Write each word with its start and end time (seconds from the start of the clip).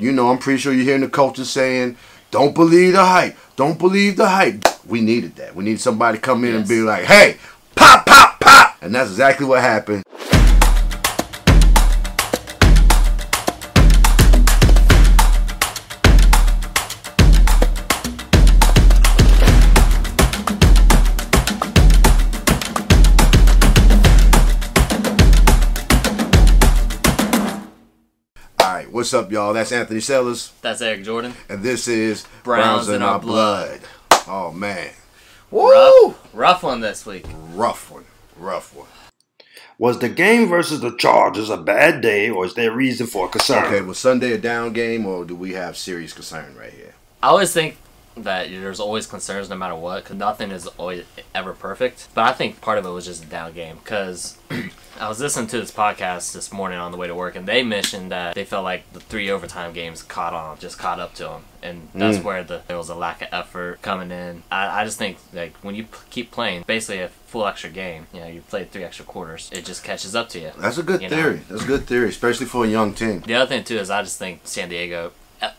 You 0.00 0.12
know, 0.12 0.30
I'm 0.30 0.38
pretty 0.38 0.58
sure 0.58 0.72
you're 0.72 0.84
hearing 0.84 1.02
the 1.02 1.08
coaches 1.08 1.50
saying, 1.50 1.96
don't 2.30 2.54
believe 2.54 2.94
the 2.94 3.04
hype. 3.04 3.36
Don't 3.56 3.78
believe 3.78 4.16
the 4.16 4.28
hype. 4.28 4.64
We 4.86 5.02
needed 5.02 5.36
that. 5.36 5.54
We 5.54 5.62
needed 5.62 5.80
somebody 5.80 6.16
to 6.16 6.22
come 6.22 6.42
in 6.44 6.54
and 6.54 6.66
be 6.66 6.80
like, 6.80 7.04
hey, 7.04 7.36
pop, 7.76 8.06
pop, 8.06 8.40
pop. 8.40 8.76
And 8.80 8.94
that's 8.94 9.10
exactly 9.10 9.44
what 9.44 9.60
happened. 9.60 10.02
What's 29.00 29.14
up, 29.14 29.32
y'all? 29.32 29.54
That's 29.54 29.72
Anthony 29.72 30.00
Sellers, 30.00 30.52
That's 30.60 30.82
Eric 30.82 31.04
Jordan. 31.04 31.32
and 31.48 31.62
this 31.62 31.88
is 31.88 32.26
Browns 32.42 32.86
in 32.90 33.00
Our 33.00 33.18
Blood. 33.18 33.80
Oh 34.28 34.52
man, 34.52 34.90
woo! 35.50 36.08
Rough, 36.08 36.34
rough 36.34 36.62
one 36.64 36.80
this 36.82 37.06
week. 37.06 37.24
Rough 37.54 37.90
one, 37.90 38.04
rough 38.36 38.76
one. 38.76 38.88
Was 39.78 40.00
the 40.00 40.10
game 40.10 40.48
versus 40.50 40.80
the 40.80 40.94
Chargers 40.98 41.48
a 41.48 41.56
bad 41.56 42.02
day, 42.02 42.28
or 42.28 42.44
is 42.44 42.52
there 42.52 42.72
reason 42.72 43.06
for 43.06 43.26
concern? 43.26 43.64
Okay, 43.64 43.80
was 43.80 43.96
Sunday 43.96 44.32
a 44.32 44.38
down 44.38 44.74
game, 44.74 45.06
or 45.06 45.24
do 45.24 45.34
we 45.34 45.54
have 45.54 45.78
serious 45.78 46.12
concern 46.12 46.54
right 46.54 46.74
here? 46.74 46.92
I 47.22 47.28
always 47.28 47.54
think 47.54 47.78
that 48.24 48.48
there's 48.50 48.80
always 48.80 49.06
concerns 49.06 49.48
no 49.50 49.56
matter 49.56 49.74
what, 49.74 50.04
because 50.04 50.16
nothing 50.16 50.50
is 50.50 50.66
always 50.66 51.04
ever 51.34 51.52
perfect. 51.52 52.08
But 52.14 52.24
I 52.26 52.32
think 52.32 52.60
part 52.60 52.78
of 52.78 52.86
it 52.86 52.90
was 52.90 53.06
just 53.06 53.24
a 53.24 53.26
down 53.26 53.52
game, 53.52 53.78
because 53.82 54.36
I 55.00 55.08
was 55.08 55.20
listening 55.20 55.46
to 55.48 55.60
this 55.60 55.70
podcast 55.72 56.32
this 56.34 56.52
morning 56.52 56.78
on 56.78 56.92
the 56.92 56.98
way 56.98 57.06
to 57.06 57.14
work, 57.14 57.36
and 57.36 57.46
they 57.46 57.62
mentioned 57.62 58.10
that 58.12 58.34
they 58.34 58.44
felt 58.44 58.64
like 58.64 58.90
the 58.92 59.00
three 59.00 59.30
overtime 59.30 59.72
games 59.72 60.02
caught 60.02 60.34
on, 60.34 60.58
just 60.58 60.78
caught 60.78 61.00
up 61.00 61.14
to 61.14 61.22
them, 61.24 61.44
and 61.62 61.88
that's 61.94 62.18
Mm. 62.18 62.24
where 62.24 62.44
the, 62.44 62.62
there 62.68 62.76
was 62.76 62.88
a 62.90 62.94
lack 62.94 63.22
of 63.22 63.28
effort 63.32 63.80
coming 63.82 64.10
in. 64.10 64.42
I, 64.50 64.80
I 64.82 64.84
just 64.84 64.98
think 64.98 65.18
like 65.32 65.54
when 65.62 65.74
you 65.74 65.84
p- 65.84 65.98
keep 66.10 66.30
playing 66.30 66.64
basically 66.66 67.00
a 67.00 67.08
full 67.08 67.46
extra 67.46 67.70
game, 67.70 68.08
you 68.12 68.20
know, 68.20 68.26
you 68.26 68.40
played 68.42 68.70
three 68.72 68.84
extra 68.84 69.04
quarters, 69.06 69.48
it 69.52 69.64
just 69.64 69.84
catches 69.84 70.14
up 70.16 70.28
to 70.30 70.38
you. 70.40 70.50
That's 70.58 70.78
a 70.78 70.82
good 70.82 71.00
You 71.00 71.08
know. 71.08 71.16
theory. 71.16 71.40
That's 71.48 71.62
a 71.62 71.66
good 71.66 71.86
theory, 71.86 72.08
especially 72.08 72.46
for 72.46 72.64
a 72.64 72.68
young 72.68 72.92
team. 72.92 73.20
The 73.20 73.34
other 73.34 73.46
thing 73.48 73.64
too 73.64 73.76
is 73.78 73.88
I 73.88 74.02
just 74.02 74.18
think 74.18 74.40
San 74.44 74.68
Diego, 74.68 75.12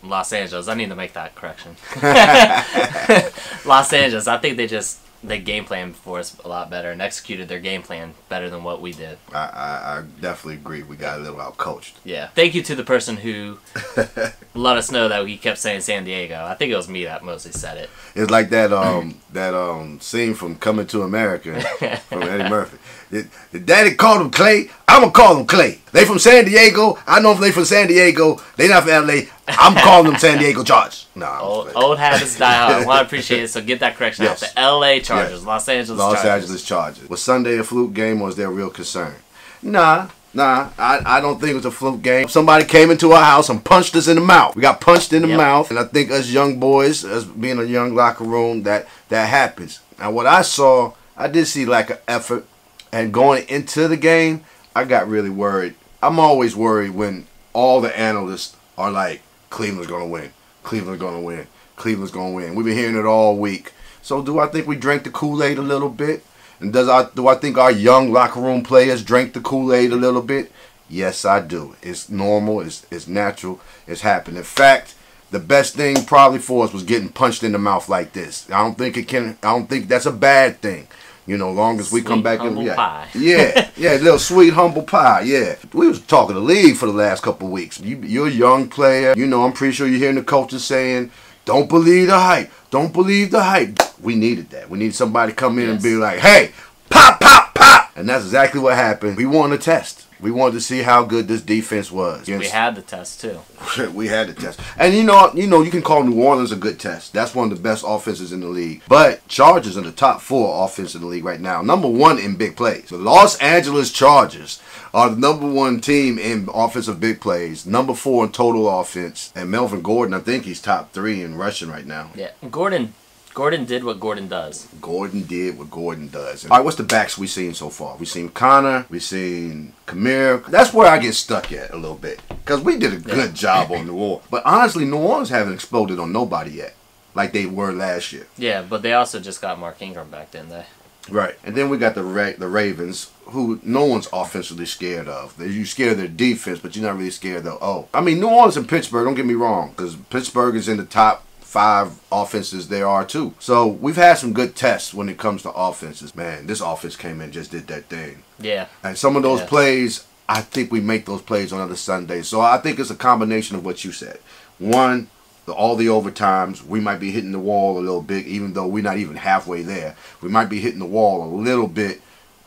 Los 0.04 0.34
Angeles. 0.34 0.68
I 0.68 0.74
need 0.74 0.90
to 0.90 0.96
make 0.96 1.14
that 1.14 1.36
correction. 1.36 1.76
Los 3.66 3.94
Angeles. 3.94 4.28
I 4.28 4.38
think 4.38 4.58
they 4.58 4.68
just 4.68 5.00
they 5.24 5.40
game 5.40 5.66
plan 5.66 5.94
for 5.94 6.20
us 6.20 6.36
a 6.44 6.48
lot 6.48 6.70
better 6.70 6.92
and 6.92 7.02
executed 7.02 7.48
their 7.48 7.60
game 7.60 7.84
plan 7.84 8.14
better 8.28 8.50
than 8.50 8.64
what 8.64 8.82
we 8.82 8.92
did. 8.92 9.18
I, 9.32 9.38
I, 9.38 9.98
I 10.00 10.04
definitely 10.20 10.56
agree. 10.56 10.82
We 10.84 10.96
got 10.96 11.20
a 11.20 11.22
little 11.22 11.40
out 11.40 11.58
coached. 11.58 11.98
Yeah. 12.04 12.28
Thank 12.30 12.56
you 12.56 12.64
to 12.64 12.76
the 12.76 12.84
person 12.84 13.18
who 13.18 13.60
let 14.56 14.78
us 14.78 14.92
know 14.92 15.08
that 15.10 15.24
we 15.24 15.38
kept 15.38 15.60
saying 15.60 15.82
San 15.82 16.06
Diego. 16.06 16.44
I 16.44 16.56
think 16.56 16.72
it 16.72 16.76
was 16.76 16.88
me 16.88 17.04
that 17.06 17.24
mostly 17.24 17.52
said 17.52 17.78
it. 17.78 17.90
It's 18.16 18.32
like 18.32 18.50
that 18.50 18.74
um 18.74 19.20
that 19.32 19.54
um 19.54 20.00
scene 20.00 20.34
from 20.34 20.56
Coming 20.56 20.88
to 20.88 21.04
America 21.04 21.62
from 22.10 22.24
Eddie 22.24 22.50
Murphy. 22.50 22.78
The, 23.12 23.28
the 23.52 23.60
daddy 23.60 23.94
called 23.96 24.22
him 24.22 24.32
Clay. 24.32 24.70
I'm 24.88 25.02
gonna 25.02 25.12
call 25.12 25.38
him 25.38 25.46
Clay. 25.46 25.80
They 25.92 26.06
from 26.06 26.18
San 26.20 26.46
Diego. 26.46 26.98
I 27.06 27.20
know 27.20 27.34
if 27.34 27.40
they 27.40 27.52
from 27.52 27.66
San 27.66 27.88
Diego. 27.88 28.40
They 28.56 28.68
not 28.70 28.84
from 28.84 29.06
LA. 29.08 29.22
I'm 29.50 29.76
calling 29.76 30.12
them 30.12 30.18
San 30.20 30.40
Diego 30.40 30.64
Chargers. 30.64 31.08
Nah, 31.14 31.40
Old, 31.42 31.72
old 31.76 32.00
habits 32.00 32.38
die 32.38 32.54
hard. 32.54 32.84
I 32.84 32.86
want 32.86 33.00
to 33.02 33.06
appreciate 33.06 33.44
it. 33.44 33.50
So 33.50 33.62
get 33.62 33.82
that 33.82 33.98
correction 33.98 34.24
Yes. 34.24 34.42
out. 34.44 34.50
The 34.56 34.60
L.A. 34.60 35.00
Chargers, 35.02 35.40
Yes. 35.40 35.46
Los 35.46 35.68
Angeles 35.70 36.00
Los 36.00 36.14
Chargers. 36.22 36.44
Angeles 36.44 36.64
Chargers. 36.64 37.10
Was 37.10 37.22
Sunday 37.22 37.58
a 37.58 37.64
fluke 37.66 37.94
game 37.94 38.22
or 38.22 38.30
is 38.30 38.38
there 38.38 38.50
real 38.50 38.70
concern? 38.70 39.14
Nah, 39.62 40.08
nah. 40.34 40.70
I, 40.80 41.02
I 41.18 41.20
don't 41.20 41.40
think 41.40 41.52
it 41.52 41.56
was 41.56 41.66
a 41.66 41.72
fluke 41.72 42.02
game. 42.02 42.30
Somebody 42.30 42.64
came 42.64 42.92
into 42.92 43.12
our 43.12 43.24
house 43.26 43.50
and 43.50 43.64
punched 43.64 43.96
us 43.98 44.08
in 44.08 44.16
the 44.16 44.22
mouth. 44.22 44.56
We 44.56 44.62
got 44.62 44.80
punched 44.80 45.12
in 45.12 45.24
the 45.24 45.28
Yep. 45.30 45.38
mouth. 45.38 45.70
And 45.70 45.80
I 45.80 45.84
think 45.84 46.12
us 46.12 46.30
young 46.30 46.60
boys, 46.60 47.04
us 47.04 47.26
being 47.26 47.60
a 47.60 47.64
young 47.64 47.94
locker 47.94 48.24
room, 48.24 48.64
that 48.64 48.88
that 49.10 49.26
happens. 49.28 49.82
Now 50.00 50.12
what 50.12 50.28
I 50.28 50.42
saw, 50.44 50.94
I 51.18 51.28
did 51.28 51.46
see 51.48 51.66
lack 51.66 51.90
of 51.90 52.00
effort. 52.08 52.46
And 52.92 53.14
going 53.14 53.48
into 53.48 53.88
the 53.88 53.98
game, 53.98 54.44
I 54.76 54.84
got 54.84 55.08
really 55.08 55.30
worried. 55.30 55.76
I'm 56.04 56.20
always 56.20 56.56
worried 56.56 56.92
when 56.92 57.28
all 57.54 57.82
the 57.82 57.98
analysts 57.98 58.56
are 58.78 58.92
like, 58.92 59.22
Cleveland's 59.50 59.88
gonna 59.90 60.08
win. 60.08 60.32
Cleveland's 60.64 61.02
gonna 61.02 61.22
win. 61.22 61.48
Cleveland's 61.76 62.12
gonna 62.12 62.34
win. 62.34 62.56
We've 62.56 62.66
been 62.66 62.78
hearing 62.78 62.98
it 62.98 63.06
all 63.06 63.38
week. 63.38 63.74
So 64.02 64.22
do 64.22 64.40
I 64.40 64.48
think 64.48 64.68
we 64.68 64.76
drank 64.76 65.04
the 65.04 65.10
Kool-Aid 65.10 65.58
a 65.58 65.62
little 65.62 65.90
bit? 65.90 66.24
And 66.60 66.72
does 66.72 66.88
I 66.90 67.10
do 67.16 67.28
I 67.28 67.36
think 67.36 67.58
our 67.58 67.72
young 67.72 68.12
locker 68.12 68.40
room 68.40 68.64
players 68.64 69.04
drank 69.04 69.34
the 69.34 69.42
Kool-Aid 69.42 69.92
a 69.92 69.96
little 69.96 70.22
bit? 70.22 70.52
Yes, 70.90 71.26
I 71.26 71.40
do. 71.40 71.76
It's 71.82 72.10
normal. 72.10 72.62
It's 72.62 72.86
it's 72.92 73.08
natural. 73.08 73.60
It's 73.88 74.02
happened. 74.02 74.38
In 74.38 74.44
fact, 74.44 74.96
the 75.32 75.40
best 75.40 75.76
thing 75.76 76.06
probably 76.06 76.40
for 76.40 76.66
us 76.66 76.74
was 76.74 76.84
getting 76.84 77.10
punched 77.10 77.44
in 77.44 77.54
the 77.54 77.58
mouth 77.58 77.88
like 77.90 78.14
this. 78.14 78.50
I 78.52 78.62
don't 78.62 78.78
think 78.78 78.98
it 78.98 79.08
can. 79.08 79.38
I 79.42 79.54
don't 79.54 79.68
think 79.68 79.88
that's 79.88 80.06
a 80.06 80.12
bad 80.12 80.62
thing. 80.62 80.88
You 81.28 81.38
know, 81.38 81.52
long 81.52 81.80
as 81.80 81.92
we 81.92 82.02
come 82.02 82.24
back 82.24 82.40
and 82.40 82.50
humble 82.50 82.64
yeah, 82.64 82.76
pie. 82.76 83.08
yeah, 83.16 83.70
yeah, 83.78 83.92
little 83.94 84.18
sweet 84.18 84.54
humble 84.54 84.82
pie. 84.82 85.22
Yeah, 85.22 85.56
we 85.72 85.88
was 85.88 86.00
talking 86.02 86.36
the 86.36 86.42
league 86.42 86.78
for 86.78 86.88
the 86.88 86.94
last 86.94 87.22
couple 87.22 87.48
of 87.48 87.54
weeks. 87.54 87.80
You, 87.80 87.98
you're 87.98 88.28
a 88.28 88.32
young 88.32 88.70
player. 88.70 89.14
You 89.16 89.28
know, 89.28 89.46
I'm 89.46 89.54
pretty 89.54 89.74
sure 89.74 89.88
you're 89.88 90.00
hearing 90.00 90.16
the 90.16 90.24
coaches 90.24 90.64
saying, 90.64 91.12
"Don't 91.46 91.70
believe 91.70 92.08
the 92.08 92.20
hype. 92.20 92.52
Don't 92.72 92.92
believe 92.92 93.32
the 93.32 93.44
hype." 93.44 93.80
We 94.02 94.16
needed 94.16 94.50
that. 94.50 94.70
We 94.70 94.80
needed 94.80 94.96
somebody 94.96 95.32
to 95.32 95.36
come 95.36 95.60
in 95.60 95.70
and 95.70 95.82
be 95.82 95.96
like, 95.96 96.20
"Hey, 96.20 96.54
pop, 96.90 97.20
pop, 97.20 97.54
pop," 97.54 97.92
and 97.96 98.10
that's 98.10 98.26
exactly 98.26 98.60
what 98.60 98.76
happened. 98.76 99.16
We 99.16 99.28
wanted 99.28 99.60
to 99.60 99.64
test. 99.64 100.01
We 100.22 100.32
wanted 100.32 100.54
to 100.54 100.62
see 100.62 100.84
how 100.84 101.04
good 101.04 101.28
this 101.28 101.42
defense 101.42 101.92
was. 101.92 102.28
We 102.28 102.48
had 102.48 102.76
the 102.76 102.82
test 102.82 103.22
too. 103.22 103.40
we 103.94 104.08
had 104.08 104.28
the 104.28 104.34
test. 104.34 104.60
And 104.78 104.94
you 104.94 105.04
know, 105.04 105.32
you 105.34 105.48
know, 105.48 105.62
you 105.62 105.72
can 105.72 105.82
call 105.82 106.04
New 106.04 106.22
Orleans 106.22 106.52
a 106.52 106.56
good 106.56 106.80
test. 106.80 107.14
That's 107.14 107.34
one 107.34 107.52
of 107.52 107.58
the 107.58 107.64
best 107.64 107.84
offenses 107.88 108.32
in 108.32 108.42
the 108.42 108.48
league. 108.48 108.84
But 108.88 109.28
Chargers 109.28 109.78
are 109.78 109.82
the 109.82 109.92
top 109.92 110.22
four 110.22 110.64
offense 110.66 110.94
in 110.94 111.02
the 111.02 111.08
league 111.08 111.26
right 111.26 111.42
now. 111.42 111.62
Number 111.62 111.88
one 111.88 112.20
in 112.20 112.36
big 112.36 112.56
plays. 112.56 112.90
The 112.90 112.98
Los 112.98 113.38
Angeles 113.40 113.92
Chargers 113.92 114.62
are 114.94 115.10
the 115.10 115.20
number 115.20 115.50
one 115.50 115.80
team 115.82 116.20
in 116.20 116.48
offensive 116.54 117.00
big 117.00 117.20
plays. 117.22 117.66
Number 117.66 117.94
four 117.94 118.26
in 118.26 118.32
total 118.32 118.70
offense. 118.80 119.32
And 119.36 119.50
Melvin 119.50 119.82
Gordon, 119.82 120.14
I 120.14 120.20
think 120.20 120.46
he's 120.46 120.62
top 120.62 120.92
three 120.94 121.24
in 121.24 121.36
rushing 121.36 121.70
right 121.70 121.86
now. 121.86 122.12
Yeah. 122.16 122.32
Gordon. 122.50 122.94
Gordon 123.34 123.64
did 123.66 123.84
what 123.84 124.00
Gordon 124.00 124.28
does. 124.28 124.68
Gordon 124.82 125.24
did 125.24 125.58
what 125.58 125.72
Gordon 125.72 126.10
does. 126.10 126.44
All 126.46 126.58
right, 126.58 126.66
what's 126.66 126.76
the 126.78 126.84
backs 126.84 127.18
we've 127.18 127.30
seen 127.30 127.54
so 127.54 127.70
far? 127.70 127.96
We've 127.98 128.08
seen 128.08 128.30
Connor, 128.30 128.86
we've 128.90 129.02
seen 129.04 129.74
Kamara. 129.88 130.46
That's 130.48 130.74
where 130.74 130.88
I 130.88 130.98
get 131.00 131.14
stuck 131.16 131.52
at 131.54 131.72
a 131.72 131.78
little 131.78 131.96
bit 131.98 132.20
because 132.28 132.62
we 132.62 132.78
did 132.78 132.94
a 132.94 132.98
good 132.98 133.34
job 133.34 133.72
on 133.72 133.88
New 133.88 133.96
Orleans. 133.96 134.28
But 134.30 134.46
honestly, 134.46 134.84
New 134.86 134.98
Orleans 134.98 135.30
haven't 135.30 135.54
exploded 135.54 135.98
on 136.00 136.12
nobody 136.12 136.52
yet, 136.52 136.76
like 137.16 137.32
they 137.32 137.46
were 137.46 137.72
last 137.72 138.12
year. 138.12 138.28
Yeah, 138.38 138.64
but 138.68 138.82
they 138.82 138.94
also 138.94 139.20
just 139.20 139.42
got 139.42 139.58
Mark 139.60 139.82
Ingram 139.82 140.10
back, 140.10 140.32
didn't 140.32 140.50
they? 140.50 140.66
Right. 141.10 141.36
And 141.44 141.56
then 141.56 141.70
we 141.70 141.78
got 141.80 141.96
the 141.96 142.04
Ra- 142.04 142.34
the 142.38 142.48
Ravens, 142.48 143.10
who 143.28 143.60
no 143.64 143.86
one's 143.86 144.08
offensively 144.14 144.66
scared 144.68 145.08
of. 145.08 145.36
They- 145.38 145.48
You 145.48 145.66
scared 145.66 145.94
of 145.94 145.98
their 145.98 146.08
defense, 146.08 146.60
but 146.60 146.76
you're 146.76 146.86
not 146.86 146.98
really 146.98 147.10
scared 147.12 147.44
though. 147.46 147.58
Oh, 147.62 147.88
I 147.94 148.02
mean 148.02 148.20
New 148.20 148.28
Orleans 148.30 148.58
and 148.58 148.68
Pittsburgh. 148.70 149.06
Don't 149.06 149.16
get 149.16 149.26
me 149.26 149.34
wrong, 149.34 149.70
because 149.72 149.96
Pittsburgh 149.96 150.56
is 150.56 150.68
in 150.68 150.78
the 150.78 150.86
top 150.86 151.26
five 151.52 152.00
offenses 152.14 152.70
there 152.70 152.88
are 152.88 153.04
too. 153.04 153.34
So 153.38 153.68
we've 153.68 153.98
had 153.98 154.18
some 154.18 154.32
good 154.32 154.56
tests 154.56 154.94
when 154.94 155.10
it 155.10 155.18
comes 155.18 155.42
to 155.42 155.52
offenses. 155.52 156.16
Man, 156.16 156.48
this 156.48 156.62
offense 156.62 156.96
came 156.96 157.20
in 157.20 157.34
just 157.34 157.52
did 157.52 157.68
that 157.68 157.88
thing. 157.88 158.24
Yeah. 158.40 158.68
And 158.86 158.98
some 158.98 159.18
of 159.18 159.24
those 159.24 159.42
plays, 159.42 160.08
I 160.30 160.40
think 160.40 160.72
we 160.72 160.80
make 160.80 161.06
those 161.06 161.22
plays 161.22 161.52
on 161.52 161.60
other 161.60 161.76
Sundays. 161.76 162.30
So 162.30 162.40
I 162.40 162.58
think 162.58 162.80
it's 162.80 162.90
a 162.90 162.96
combination 162.96 163.58
of 163.58 163.66
what 163.66 163.84
you 163.84 163.92
said. 163.92 164.20
One, 164.60 165.10
the, 165.46 165.52
all 165.52 165.76
the 165.76 165.88
overtimes, 165.88 166.66
we 166.66 166.80
might 166.80 167.02
be 167.02 167.12
hitting 167.12 167.34
the 167.34 167.40
wall 167.40 167.78
a 167.78 167.82
little 167.82 168.02
bit, 168.02 168.26
even 168.28 168.54
though 168.54 168.68
we're 168.68 168.82
not 168.82 168.96
even 168.96 169.18
halfway 169.18 169.62
there. 169.62 169.98
We 170.22 170.30
might 170.30 170.48
be 170.48 170.62
hitting 170.62 170.80
the 170.80 170.86
wall 170.86 171.22
a 171.22 171.36
little 171.36 171.68
bit 171.68 172.00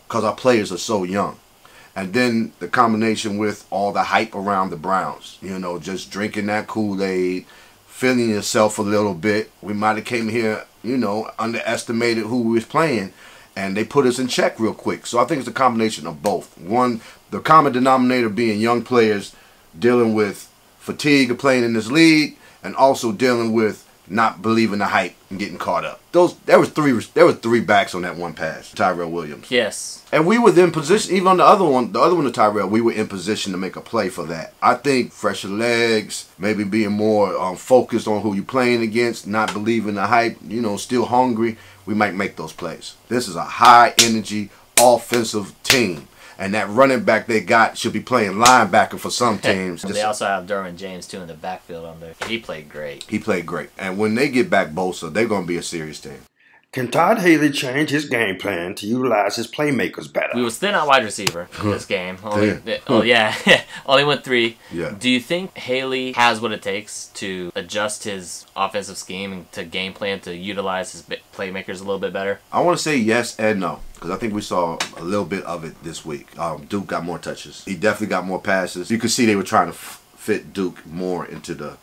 because 0.09 0.25
our 0.25 0.35
players 0.35 0.73
are 0.73 0.79
so 0.79 1.05
young. 1.05 1.39
And 1.95 2.15
then 2.15 2.53
the 2.59 2.69
combination 2.69 3.37
with 3.37 3.67
all 3.71 3.93
the 3.93 4.05
hype 4.05 4.35
around 4.35 4.71
the 4.71 4.77
Browns, 4.77 5.37
you 5.43 5.59
know, 5.59 5.79
just 5.79 6.11
drinking 6.11 6.47
that 6.47 6.69
Kool-Aid, 6.69 7.45
feeling 7.95 8.29
yourself 8.29 8.77
a 8.77 8.83
little 8.83 9.15
bit. 9.15 9.53
We 9.63 9.73
might 9.73 9.95
have 9.95 10.05
came 10.05 10.29
here, 10.29 10.65
you 10.83 10.97
know, 10.97 11.31
underestimated 11.39 12.25
who 12.25 12.43
we 12.43 12.55
was 12.55 12.65
playing, 12.65 13.13
and 13.55 13.77
they 13.77 13.85
put 13.85 14.05
us 14.05 14.19
in 14.19 14.27
check 14.27 14.59
real 14.59 14.75
quick. 14.75 15.07
So 15.07 15.21
I 15.21 15.25
think 15.25 15.39
it's 15.39 15.49
a 15.49 15.53
combination 15.53 16.09
of 16.09 16.21
both. 16.21 16.59
One, 16.59 17.01
the 17.31 17.39
common 17.39 17.73
denominator 17.73 18.29
being 18.29 18.61
young 18.61 18.83
players 18.83 19.33
dealing 19.79 20.13
with 20.13 20.51
fatigue 20.81 21.31
of 21.31 21.39
playing 21.39 21.63
in 21.63 21.73
this 21.73 21.89
league, 21.89 22.37
and 22.65 22.75
also 22.75 23.13
dealing 23.13 23.53
with 23.53 23.84
not 24.07 24.43
believing 24.43 24.79
the 24.79 24.87
hype 24.87 25.15
and 25.31 25.39
getting 25.39 25.59
caught 25.59 25.85
up. 25.85 26.01
Those 26.13 26.37
there 26.41 26.59
was 26.59 26.71
three 26.71 26.93
there 27.15 27.25
were 27.25 27.33
three 27.33 27.61
backs 27.61 27.95
on 27.95 28.03
that 28.03 28.17
one 28.17 28.35
pass, 28.35 28.71
Tyrell 28.73 29.11
Williams. 29.11 29.51
Yes. 29.51 30.05
And 30.13 30.27
we 30.27 30.39
were 30.39 30.57
in 30.59 30.71
position, 30.71 31.15
even 31.17 31.29
on 31.29 31.37
the 31.39 31.45
other 31.45 31.65
one, 31.65 31.93
the 31.93 32.01
other 32.01 32.15
one, 32.15 32.25
the 32.25 32.31
Tyrell, 32.31 32.69
we 32.69 32.81
were 32.81 32.93
in 32.93 33.09
position 33.09 33.53
to 33.53 33.59
make 33.59 33.77
a 33.77 33.81
play 33.81 34.09
for 34.09 34.25
that. 34.27 34.55
I 34.63 34.75
think 34.75 35.13
fresher 35.13 35.49
legs, 35.49 36.29
maybe 36.39 36.65
being 36.65 36.93
more 36.93 37.37
um, 37.37 37.57
focused 37.57 38.07
on 38.07 38.23
who 38.23 38.35
you're 38.35 38.45
playing 38.45 38.83
against, 38.83 39.27
not 39.27 39.53
believing 39.53 39.95
the 39.95 40.07
hype, 40.07 40.37
you 40.47 40.61
know, 40.61 40.77
still 40.77 41.07
hungry, 41.07 41.57
we 41.87 41.95
might 41.95 42.15
make 42.15 42.37
those 42.37 42.53
plays. 42.53 42.95
This 43.09 43.27
is 43.29 43.37
a 43.37 43.45
high 43.45 43.95
energy 43.99 44.51
offensive 44.81 45.55
team. 45.63 46.09
And 46.39 46.55
that 46.55 46.69
running 46.69 47.05
back 47.05 47.27
they 47.27 47.41
got 47.41 47.77
should 47.79 47.93
be 47.93 48.01
playing 48.01 48.33
linebacker 48.33 48.99
for 48.99 49.11
some 49.11 49.39
teams. 49.41 49.83
they 49.83 50.03
also 50.03 50.27
have 50.27 50.47
Derwin 50.47 50.77
James 50.77 51.07
too 51.07 51.21
in 51.21 51.29
the 51.29 51.35
backfield 51.35 51.85
on 51.85 52.01
there. 52.01 52.15
He 52.27 52.39
played 52.39 52.69
great. 52.69 53.05
he 53.05 53.19
played 53.19 53.47
great, 53.47 53.71
and 53.79 53.99
when 53.99 54.15
they 54.15 54.29
get 54.29 54.51
back 54.51 54.69
Bosa, 54.71 55.13
they're 55.13 55.29
going 55.29 55.43
to 55.43 55.49
be 55.49 55.57
a 55.57 55.63
serious 55.63 56.01
team. 56.01 56.21
Can 56.75 56.91
Todd 56.91 57.21
Haley 57.21 57.53
change 57.53 57.91
his 57.91 58.07
game 58.07 58.37
plan 58.37 58.75
to 58.75 58.87
utilize 58.89 59.37
his 59.37 59.47
playmakers 59.47 60.13
better? 60.13 60.33
We 60.35 60.43
was 60.43 60.59
thin 60.59 60.75
at 60.75 60.85
wide 60.89 61.05
receiver 61.05 61.49
in 61.63 61.71
this 61.71 61.87
game. 61.87 62.17
Only, 62.25 62.59
oh 62.89 63.03
yeah, 63.03 63.33
only 63.87 64.03
went 64.03 64.25
three. 64.25 64.59
Yeah. 64.73 64.93
Do 64.99 65.09
you 65.09 65.21
think 65.21 65.57
Haley 65.57 66.15
has 66.15 66.41
what 66.41 66.51
it 66.51 66.63
takes 66.63 67.07
to 67.15 67.53
adjust 67.55 68.03
his 68.03 68.45
offensive 68.57 68.97
scheme 68.97 69.33
and 69.33 69.53
to 69.53 69.63
game 69.63 69.93
plan 69.93 70.19
to 70.23 70.35
utilize 70.35 70.91
his 70.91 71.03
playmakers 71.33 71.77
a 71.77 71.85
little 71.85 72.01
bit 72.01 72.13
better? 72.13 72.41
I 72.53 72.61
want 72.61 72.77
to 72.77 72.83
say 72.83 72.97
yes 72.97 73.39
and 73.39 73.61
no 73.61 73.79
because 73.95 74.11
I 74.11 74.17
think 74.17 74.35
we 74.35 74.41
saw 74.41 74.77
a 74.97 75.05
little 75.05 75.25
bit 75.25 75.45
of 75.45 75.63
it 75.63 75.81
this 75.85 76.05
week. 76.05 76.37
Um, 76.37 76.65
Duke 76.65 76.89
got 76.89 77.05
more 77.05 77.21
touches. 77.21 77.65
He 77.65 77.77
definitely 77.77 78.09
got 78.09 78.27
more 78.27 78.41
passes. 78.41 78.91
You 78.91 78.99
could 78.99 79.13
see 79.13 79.27
they 79.27 79.37
were 79.37 79.45
trying 79.45 79.69
to 79.69 79.75
f- 79.75 80.03
fit 80.17 80.53
Duke 80.53 80.85
more 80.85 81.25
into 81.25 81.55
the 81.55 81.77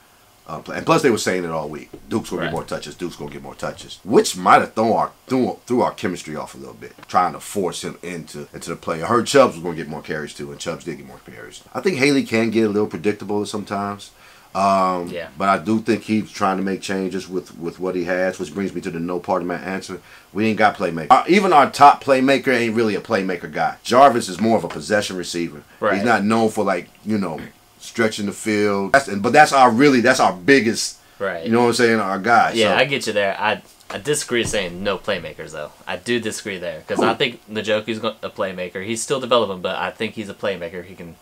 play. 0.60 0.78
And 0.78 0.86
plus, 0.86 1.02
they 1.02 1.10
were 1.10 1.18
saying 1.18 1.44
it 1.46 1.50
all 1.52 1.70
week. 1.70 1.90
Duke's 2.10 2.30
gonna 2.30 2.42
Right. 2.42 2.48
get 2.48 2.54
more 2.54 2.64
touches. 2.64 2.96
Duke's 2.96 3.16
gonna 3.16 3.32
get 3.32 3.42
more 3.44 3.56
touches, 3.56 4.00
which 4.04 4.36
might 4.36 4.62
have 4.62 4.74
thrown 4.74 4.92
our 4.94 5.12
threw, 5.28 5.58
threw 5.66 5.82
our 5.82 5.92
chemistry 5.94 6.36
off 6.36 6.54
a 6.56 6.58
little 6.58 6.74
bit, 6.74 6.94
trying 7.08 7.34
to 7.34 7.40
force 7.40 7.84
him 7.84 7.98
into 8.04 8.48
into 8.54 8.70
the 8.72 8.76
play. 8.76 9.02
I 9.02 9.08
heard 9.08 9.28
Chubbs 9.28 9.56
was 9.56 9.64
gonna 9.64 9.76
get 9.76 9.88
more 9.88 10.02
carries 10.02 10.34
too, 10.34 10.52
and 10.52 10.60
Chubbs 10.60 10.84
did 10.86 10.98
get 10.98 11.08
more 11.08 11.20
carries. 11.30 11.62
I 11.74 11.80
think 11.82 11.98
Haley 11.98 12.24
can 12.24 12.50
get 12.50 12.66
a 12.66 12.70
little 12.70 12.88
predictable 12.88 13.46
sometimes. 13.46 14.12
Um, 14.54 15.08
Yeah. 15.08 15.28
But 15.38 15.48
I 15.48 15.58
do 15.60 15.80
think 15.80 16.04
he's 16.04 16.30
trying 16.30 16.58
to 16.58 16.64
make 16.64 16.82
changes 16.82 17.30
with, 17.30 17.58
with 17.58 17.80
what 17.80 17.96
he 17.96 18.04
has, 18.04 18.38
which 18.38 18.54
brings 18.54 18.74
me 18.76 18.82
to 18.82 18.92
the 18.92 19.00
no 19.00 19.18
part 19.18 19.42
of 19.42 19.48
my 19.48 19.56
answer. 19.56 20.02
We 20.34 20.46
ain't 20.48 20.58
got 20.58 20.76
playmaker. 20.78 21.08
Uh, 21.10 21.24
even 21.30 21.54
our 21.54 21.70
top 21.72 22.04
playmaker 22.04 22.50
ain't 22.54 22.76
really 22.76 22.96
a 22.96 23.00
playmaker 23.00 23.50
guy. 23.50 23.76
Jarvis 23.84 24.28
is 24.28 24.42
more 24.42 24.58
of 24.58 24.66
a 24.66 24.68
possession 24.68 25.16
receiver. 25.16 25.64
Right. 25.80 25.96
He's 25.96 26.04
not 26.04 26.26
known 26.26 26.50
for 26.50 26.66
like 26.66 26.90
you 27.06 27.18
know 27.18 27.40
stretching 27.82 28.26
the 28.28 28.32
field. 28.32 28.94
That's, 28.94 29.10
but 29.16 29.34
that's 29.34 29.52
our 29.54 29.70
really 29.72 30.02
that's 30.02 30.20
our 30.20 30.34
biggest. 30.34 30.98
Right. 31.20 31.46
You 31.46 31.52
know 31.52 31.62
what 31.62 31.68
I'm 31.68 31.74
saying? 31.74 32.00
Our 32.00 32.18
guy. 32.20 32.54
Yeah, 32.54 32.70
So- 32.70 32.78
I 32.78 32.86
get 32.86 33.08
you 33.08 33.14
there. 33.14 33.36
I 33.40 33.62
I 33.90 33.98
disagree 33.98 34.46
saying 34.46 34.82
no 34.84 34.98
playmakers 34.98 35.52
though. 35.52 35.72
I 35.86 35.98
do 35.98 36.20
disagree 36.20 36.58
there 36.58 36.80
because 36.88 37.04
I 37.04 37.14
think 37.14 37.42
Njoku's 37.52 38.00
go- 38.00 38.16
a 38.24 38.30
playmaker. 38.30 38.86
He's 38.86 39.02
still 39.04 39.20
developing, 39.20 39.62
but 39.62 39.76
I 39.76 39.92
think 39.92 40.14
he's 40.16 40.30
a 40.30 40.34
playmaker. 40.34 40.86
He 40.86 40.96
can 40.96 41.16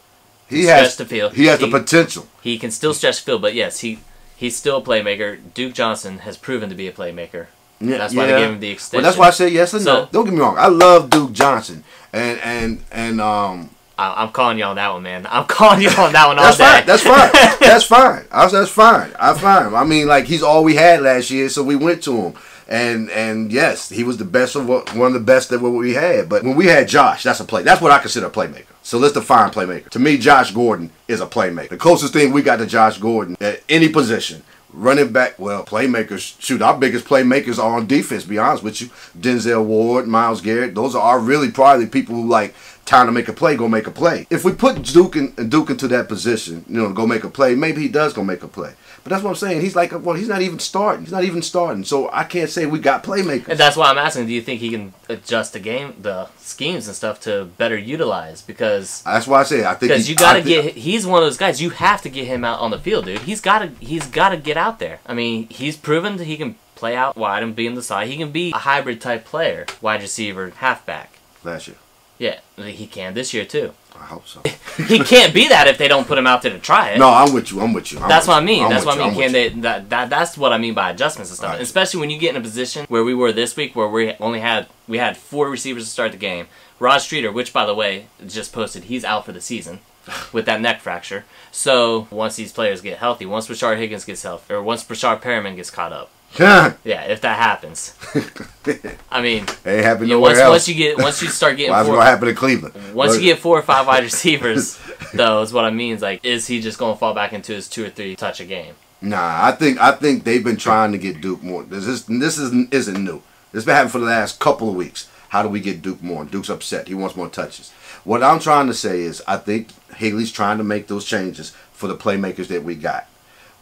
he 0.48 0.64
stretch 0.64 0.80
has 0.80 0.96
the 0.96 1.06
field. 1.06 1.34
He 1.34 1.46
has 1.48 1.60
He- 1.60 1.66
the 1.70 1.80
potential. 1.80 2.28
he 2.42 2.58
can 2.60 2.70
still 2.72 2.94
stretch 2.94 3.18
the 3.18 3.24
field, 3.24 3.42
but 3.42 3.56
yes, 3.56 3.80
he 3.80 4.00
he's 4.36 4.56
still 4.56 4.78
a 4.78 4.82
playmaker. 4.82 5.40
Duke 5.56 5.74
Johnson 5.74 6.20
has 6.20 6.38
proven 6.38 6.70
to 6.70 6.76
be 6.76 6.88
a 6.88 6.92
playmaker. 6.92 7.48
Yeah, 7.82 7.98
That's 7.98 8.14
why 8.14 8.26
they 8.28 8.34
gave 8.34 8.50
him 8.50 8.60
the 8.60 8.68
Well, 8.68 8.74
extension. 8.74 9.04
that's 9.04 9.18
why 9.18 9.28
I 9.28 9.32
said 9.32 9.52
yes 9.54 9.74
and 9.74 9.86
no. 9.86 10.08
Don't 10.12 10.26
get 10.26 10.34
me 10.34 10.40
wrong. 10.42 10.58
I 10.58 10.68
love 10.68 11.10
Duke 11.10 11.32
Johnson, 11.32 11.84
and 12.14 12.38
and 12.42 12.84
and 12.92 13.20
um. 13.22 13.70
I, 14.00 14.24
I'm 14.24 14.32
calling 14.32 14.58
you 14.58 14.64
on 14.64 14.78
that 14.78 14.94
one, 14.94 15.04
man. 15.04 15.28
I'm 15.30 15.46
calling 15.58 15.82
you 15.82 15.90
on 15.90 16.14
that 16.14 16.28
one 16.28 16.40
all 16.40 16.46
That's 16.46 16.58
day. 16.58 16.64
fine. 16.64 16.86
That's 16.86 17.04
fine. 17.04 17.32
That's 17.60 17.84
fine. 17.84 18.26
I 18.32 18.48
that's 18.48 18.72
fine. 18.72 19.14
I 19.20 19.34
fine. 19.34 19.76
I 19.76 19.84
mean, 19.84 20.08
like 20.08 20.26
he's 20.26 20.42
all 20.42 20.64
we 20.64 20.76
had 20.76 21.02
last 21.02 21.30
year, 21.30 21.50
so 21.50 21.64
we 21.64 21.76
went 21.76 22.02
to 22.04 22.16
him. 22.16 22.34
And 22.70 23.10
and 23.10 23.52
yes, 23.52 23.90
he 23.90 24.04
was 24.04 24.18
the 24.18 24.26
best 24.26 24.56
of 24.56 24.68
what, 24.68 24.96
one 24.96 25.08
of 25.08 25.14
the 25.14 25.20
best 25.20 25.50
that 25.50 25.60
what 25.60 25.72
we 25.72 25.94
had. 25.96 26.30
But 26.30 26.44
when 26.44 26.56
we 26.56 26.68
had 26.68 26.88
Josh, 26.88 27.24
that's 27.24 27.40
a 27.40 27.46
play. 27.46 27.64
That's 27.64 27.82
what 27.82 27.92
I 27.92 28.00
consider 28.00 28.28
a 28.28 28.30
playmaker. 28.30 28.66
So 28.84 28.98
let's 28.98 29.14
define 29.14 29.50
playmaker. 29.52 29.90
To 29.90 30.00
me, 30.00 30.18
Josh 30.18 30.52
Gordon 30.52 30.92
is 31.08 31.20
a 31.20 31.28
playmaker. 31.28 31.70
The 31.70 31.78
closest 31.78 32.14
thing 32.14 32.32
we 32.32 32.42
got 32.42 32.58
to 32.58 32.66
Josh 32.66 32.98
Gordon 33.00 33.36
at 33.42 33.62
any 33.68 33.90
position. 33.90 34.44
Running 34.72 35.12
back, 35.12 35.40
well, 35.40 35.66
playmakers. 35.66 36.40
Shoot, 36.40 36.62
our 36.62 36.78
biggest 36.78 37.06
playmakers 37.06 37.58
are 37.58 37.78
on 37.78 37.88
defense. 37.88 38.24
Be 38.24 38.38
honest 38.38 38.64
with 38.64 38.80
you, 38.82 38.88
Denzel 39.20 39.66
Ward, 39.66 40.08
Myles 40.08 40.42
Garrett. 40.42 40.76
Those 40.76 40.94
are 40.94 41.02
our 41.02 41.20
really 41.20 41.50
probably 41.50 41.88
people 41.88 42.14
who 42.16 42.28
like 42.28 42.54
time 42.90 43.06
to 43.06 43.12
make 43.12 43.28
a 43.28 43.34
play, 43.34 43.56
go 43.56 43.68
make 43.68 43.88
a 43.88 43.92
play. 43.92 44.26
If 44.30 44.44
we 44.44 44.52
put 44.52 44.84
Duke 44.84 45.16
in, 45.16 45.32
Duke 45.50 45.70
into 45.70 45.88
that 45.90 46.08
position, 46.08 46.66
you 46.68 46.82
know, 46.82 46.92
go 46.92 47.06
make 47.06 47.24
a 47.24 47.30
play, 47.30 47.56
maybe 47.56 47.82
he 47.82 47.88
does 47.88 48.14
go 48.14 48.24
make 48.24 48.44
a 48.44 48.48
play. 48.48 48.74
But 49.04 49.12
that's 49.12 49.24
what 49.24 49.30
I'm 49.30 49.36
saying. 49.36 49.62
He's 49.62 49.76
like, 49.76 49.92
well, 50.04 50.16
he's 50.16 50.28
not 50.28 50.42
even 50.42 50.60
starting. 50.60 51.06
He's 51.06 51.12
not 51.12 51.24
even 51.24 51.42
starting. 51.42 51.84
So 51.84 52.10
I 52.12 52.24
can't 52.24 52.50
say 52.50 52.66
we 52.66 52.80
got 52.80 53.04
playmakers. 53.04 53.48
And 53.48 53.60
that's 53.60 53.78
why 53.78 53.90
I'm 53.90 53.98
asking. 53.98 54.26
Do 54.26 54.34
you 54.34 54.42
think 54.42 54.60
he 54.60 54.72
can 54.72 54.94
adjust 55.08 55.54
the 55.54 55.60
game, 55.60 55.94
the 56.02 56.28
schemes 56.38 56.88
and 56.88 56.96
stuff 56.96 57.22
to 57.22 57.46
better 57.58 57.78
utilize? 57.78 58.42
Because 58.42 59.02
That's 59.04 59.28
why 59.28 59.42
I 59.42 59.44
say 59.44 59.64
I 59.64 59.76
think 59.76 59.92
because 59.92 60.10
you 60.10 60.16
got 60.16 60.34
to 60.34 60.42
get. 60.42 60.76
He's 60.76 61.06
one 61.06 61.22
of 61.22 61.26
those 61.28 61.38
guys. 61.38 61.62
You 61.62 61.70
have 61.70 62.02
to 62.02 62.10
get 62.10 62.26
him 62.26 62.44
out 62.44 62.60
on 62.60 62.72
the 62.72 62.80
field, 62.80 63.06
dude. 63.06 63.20
He's 63.20 63.40
got 63.40 63.60
to. 63.60 63.68
He's 63.80 64.08
got 64.08 64.30
to 64.30 64.38
get 64.38 64.58
out 64.58 64.80
there. 64.80 65.00
I 65.06 65.14
mean, 65.14 65.48
he's 65.50 65.78
proven 65.78 66.18
that 66.18 66.26
he 66.26 66.38
can 66.38 66.56
play 66.76 66.96
out 66.96 67.16
wide 67.16 67.44
and 67.44 67.56
be 67.56 67.68
in 67.68 67.76
the 67.76 67.84
side. 67.84 68.08
He 68.08 68.18
can 68.18 68.32
be 68.32 68.52
a 68.52 68.58
hybrid 68.58 69.00
type 69.00 69.26
player, 69.26 69.66
wide 69.80 70.02
receiver, 70.02 70.50
halfback. 70.58 71.20
last 71.44 71.68
year. 71.68 71.78
Yeah, 72.20 72.40
he 72.58 72.86
can 72.86 73.14
this 73.14 73.34
year 73.34 73.46
too. 73.46 73.74
I 74.00 74.06
hope 74.06 74.28
so. 74.28 74.42
He 74.88 75.00
can't 75.00 75.34
be 75.34 75.50
that 75.50 75.68
if 75.68 75.78
they 75.78 75.90
don't 75.90 76.08
put 76.08 76.18
him 76.18 76.26
out 76.26 76.42
there 76.42 76.54
to 76.54 76.60
try 76.60 76.92
it. 76.92 77.00
no, 77.00 77.10
I'm 77.10 77.34
with 77.34 77.52
you. 77.52 77.60
I'm 77.60 77.74
with 77.74 77.92
you. 77.92 78.00
I'm 78.00 78.08
That's 78.08 78.28
with 78.28 78.36
what 78.36 78.44
I 78.44 78.46
mean. 78.46 78.70
That's 78.70 78.86
what 78.86 78.98
I 78.98 79.10
mean. 79.10 79.14
Can 79.14 79.32
they? 79.34 79.50
That, 79.50 79.90
that 79.90 80.10
that's 80.10 80.38
what 80.38 80.54
I 80.54 80.58
mean 80.58 80.74
by 80.74 80.92
adjustments 80.92 81.32
and 81.32 81.38
stuff. 81.38 81.52
Right. 81.54 81.62
Especially 81.62 82.00
when 82.00 82.10
you 82.10 82.18
get 82.18 82.30
in 82.34 82.38
a 82.38 82.44
position 82.44 82.86
where 82.88 83.04
we 83.04 83.14
were 83.14 83.34
this 83.34 83.58
week, 83.58 83.76
where 83.76 83.90
we 83.90 84.14
only 84.22 84.40
had 84.40 84.68
we 84.88 85.00
had 85.00 85.18
four 85.18 85.50
receivers 85.50 85.84
to 85.84 85.90
start 85.90 86.12
the 86.12 86.18
game. 86.18 86.48
Rod 86.80 87.00
Streater, 87.00 87.30
which 87.30 87.52
by 87.52 87.66
the 87.66 87.76
way 87.76 88.08
just 88.26 88.54
posted, 88.54 88.86
he's 88.86 89.04
out 89.04 89.26
for 89.26 89.34
the 89.34 89.42
season 89.42 89.80
with 90.34 90.46
that 90.46 90.62
neck 90.62 90.80
fracture. 90.80 91.26
So 91.52 92.08
once 92.10 92.38
these 92.38 92.54
players 92.54 92.82
get 92.82 93.00
healthy, 93.00 93.26
once 93.26 93.50
Rashard 93.50 93.78
Higgins 93.78 94.06
gets 94.06 94.24
healthy, 94.24 94.54
or 94.54 94.64
once 94.64 94.86
Rashard 94.86 95.22
Perriman 95.22 95.58
gets 95.58 95.72
caught 95.72 95.92
up. 95.92 96.10
Yeah, 96.38 97.04
if 97.06 97.22
that 97.22 97.38
happens, 97.38 97.96
I 99.12 99.22
mean, 99.22 99.46
Ain't 99.66 99.84
happening 99.84 100.10
yeah, 100.10 100.16
nowhere 100.16 100.32
once 100.32 100.40
else. 100.40 100.52
once 100.52 100.68
you 100.70 100.76
get 100.76 100.98
once 100.98 101.22
you 101.22 101.28
start 101.30 101.58
getting 101.58 101.74
it 101.76 101.84
four, 101.84 101.96
gonna 101.96 102.06
happen 102.06 102.28
in 102.30 102.36
Cleveland? 102.36 102.94
once 102.94 103.16
you 103.16 103.22
get 103.22 103.40
four 103.40 103.58
or 103.58 103.62
five 103.62 103.88
wide 103.88 104.04
receivers, 104.04 104.80
though, 105.14 105.42
is 105.42 105.52
what 105.54 105.66
I 105.66 105.72
mean. 105.72 105.96
Is 105.96 106.02
like, 106.02 106.24
is 106.24 106.48
he 106.48 106.62
just 106.62 106.78
gonna 106.78 106.96
fall 106.96 107.14
back 107.14 107.34
into 107.34 107.54
his 107.54 107.68
two 107.68 107.86
or 107.86 107.90
three 107.90 108.16
touch 108.16 108.40
a 108.40 108.46
game? 108.46 108.76
Nah, 109.02 109.46
I 109.48 109.52
think 109.54 109.80
I 109.80 109.92
think 109.94 110.24
they've 110.24 110.44
been 110.44 110.58
trying 110.58 110.92
to 110.92 110.98
get 110.98 111.22
Duke 111.22 111.42
more. 111.42 111.64
This 111.64 111.88
is 111.88 112.06
this 112.06 112.38
isn't 112.38 112.74
isn't 112.74 113.04
new. 113.04 113.22
This 113.52 113.60
has 113.64 113.66
been 113.66 113.76
happening 113.76 113.92
for 113.92 114.00
the 114.00 114.06
last 114.06 114.40
couple 114.40 114.70
of 114.70 114.76
weeks. 114.76 115.10
How 115.30 115.42
do 115.44 115.50
we 115.50 115.60
get 115.60 115.82
Duke 115.82 116.02
more? 116.04 116.26
Duke's 116.26 116.50
upset. 116.50 116.88
He 116.88 116.94
wants 116.96 117.16
more 117.16 117.30
touches. 117.30 117.72
What 118.04 118.24
I'm 118.24 118.40
trying 118.40 118.68
to 118.68 118.74
say 118.74 119.02
is 119.02 119.22
I 119.28 119.38
think 119.38 119.70
Higley's 119.96 120.32
trying 120.32 120.58
to 120.58 120.64
make 120.64 120.88
those 120.88 121.06
changes 121.06 121.52
for 121.72 121.88
the 121.88 121.96
playmakers 121.96 122.48
that 122.48 122.64
we 122.64 122.76
got. 122.76 123.08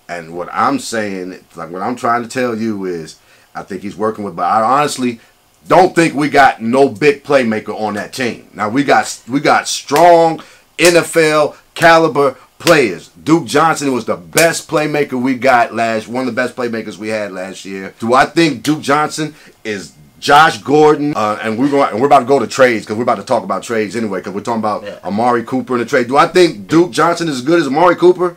And 0.09 0.35
what 0.35 0.49
I'm 0.51 0.79
saying, 0.79 1.43
like 1.55 1.69
what 1.69 1.81
I'm 1.81 1.95
trying 1.95 2.23
to 2.23 2.29
tell 2.29 2.57
you 2.57 2.85
is, 2.85 3.17
I 3.53 3.63
think 3.63 3.81
he's 3.81 3.95
working 3.95 4.23
with. 4.23 4.35
But 4.35 4.43
I 4.45 4.61
honestly 4.61 5.19
don't 5.67 5.93
think 5.95 6.13
we 6.13 6.29
got 6.29 6.61
no 6.61 6.87
big 6.89 7.23
playmaker 7.23 7.77
on 7.79 7.95
that 7.95 8.13
team. 8.13 8.49
Now 8.53 8.69
we 8.69 8.83
got 8.83 9.21
we 9.27 9.39
got 9.39 9.67
strong 9.67 10.41
NFL 10.77 11.55
caliber 11.73 12.37
players. 12.59 13.09
Duke 13.09 13.45
Johnson 13.45 13.91
was 13.93 14.05
the 14.05 14.15
best 14.15 14.69
playmaker 14.69 15.21
we 15.21 15.35
got 15.35 15.73
last. 15.75 16.07
One 16.07 16.27
of 16.27 16.33
the 16.33 16.41
best 16.41 16.55
playmakers 16.55 16.97
we 16.97 17.09
had 17.09 17.31
last 17.31 17.65
year. 17.65 17.93
Do 17.99 18.13
I 18.13 18.25
think 18.25 18.63
Duke 18.63 18.81
Johnson 18.81 19.35
is? 19.63 19.93
Josh 20.19 20.57
Gordon, 20.63 21.13
uh, 21.15 21.37
and 21.43 21.59
we're 21.59 21.69
going, 21.69 21.91
and 21.91 22.01
we're 22.01 22.07
about 22.07 22.21
to 22.21 22.25
go 22.25 22.39
to 22.39 22.47
trades 22.47 22.83
because 22.83 22.97
we're 22.97 23.03
about 23.03 23.17
to 23.17 23.23
talk 23.23 23.43
about 23.43 23.61
trades 23.61 23.95
anyway. 23.95 24.17
Because 24.17 24.33
we're 24.33 24.41
talking 24.41 24.57
about 24.61 24.83
Yeah. 24.83 24.97
Amari 25.03 25.43
Cooper 25.43 25.73
in 25.75 25.79
the 25.79 25.85
trade. 25.85 26.07
Do 26.07 26.17
I 26.17 26.25
think 26.25 26.67
Duke 26.67 26.89
Johnson 26.89 27.27
is 27.29 27.35
as 27.35 27.41
good 27.43 27.59
as 27.59 27.67
Amari 27.67 27.95
Cooper? 27.95 28.35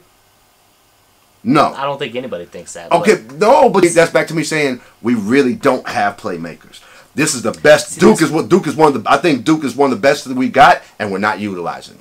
No. 1.43 1.73
I 1.73 1.85
don't 1.85 1.99
think 1.99 2.15
anybody 2.15 2.45
thinks 2.45 2.75
that. 2.75 2.93
Okay, 2.93 3.17
but- 3.17 3.37
no, 3.39 3.69
but 3.71 3.85
that's 3.95 4.11
back 4.11 4.27
to 4.29 4.35
me 4.35 4.45
saying 4.45 4.81
we 5.03 5.15
really 5.15 5.55
don't 5.55 5.87
have 5.89 6.17
playmakers. 6.17 6.81
This 7.15 7.35
is 7.35 7.43
the 7.43 7.53
best. 7.53 7.93
See, 7.93 8.01
Duke 8.01 8.23
is 8.23 8.31
what 8.31 8.49
Duke 8.49 8.67
is 8.67 8.77
one 8.77 8.95
of 8.95 9.03
the. 9.03 9.11
I 9.11 9.17
think 9.17 9.45
Duke 9.45 9.65
is 9.65 9.75
one 9.75 9.91
of 9.93 9.99
the 9.99 10.03
best 10.03 10.27
that 10.27 10.37
we 10.37 10.49
got, 10.49 10.83
and 10.99 11.11
we're 11.11 11.19
not 11.19 11.39
utilizing. 11.41 12.01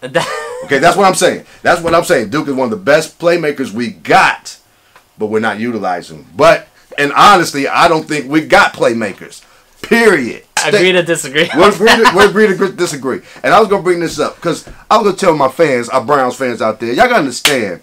That- 0.00 0.40
Okay, 0.64 0.78
that's 0.78 0.96
what 0.96 1.04
I'm 1.06 1.14
saying. 1.14 1.44
That's 1.62 1.82
what 1.82 1.94
I'm 1.94 2.04
saying. 2.04 2.30
Duke 2.30 2.48
is 2.48 2.54
one 2.54 2.64
of 2.64 2.70
the 2.70 2.82
best 2.82 3.18
playmakers 3.18 3.70
we 3.72 3.90
got, 3.90 4.56
but 5.18 5.26
we're 5.26 5.38
not 5.40 5.58
utilizing. 5.58 6.26
But 6.34 6.68
and 6.96 7.12
honestly, 7.12 7.68
I 7.68 7.86
don't 7.86 8.08
think 8.08 8.30
we 8.30 8.46
got 8.46 8.72
playmakers. 8.72 9.42
Period. 9.82 10.44
Agree 10.68 10.92
to 10.92 11.02
disagree. 11.02 11.48
We'll 11.54 11.74
agree, 11.74 11.88
to, 11.88 12.12
we'll 12.14 12.30
agree 12.30 12.46
to 12.46 12.72
disagree. 12.72 13.20
And 13.42 13.54
I 13.54 13.60
was 13.60 13.68
gonna 13.68 13.82
bring 13.82 14.00
this 14.00 14.18
up 14.18 14.36
because 14.36 14.68
I 14.90 14.96
was 14.96 15.06
gonna 15.06 15.16
tell 15.16 15.36
my 15.36 15.48
fans, 15.48 15.88
our 15.88 16.04
Browns 16.04 16.36
fans 16.36 16.62
out 16.62 16.80
there, 16.80 16.92
y'all 16.92 17.06
gotta 17.06 17.16
understand, 17.16 17.80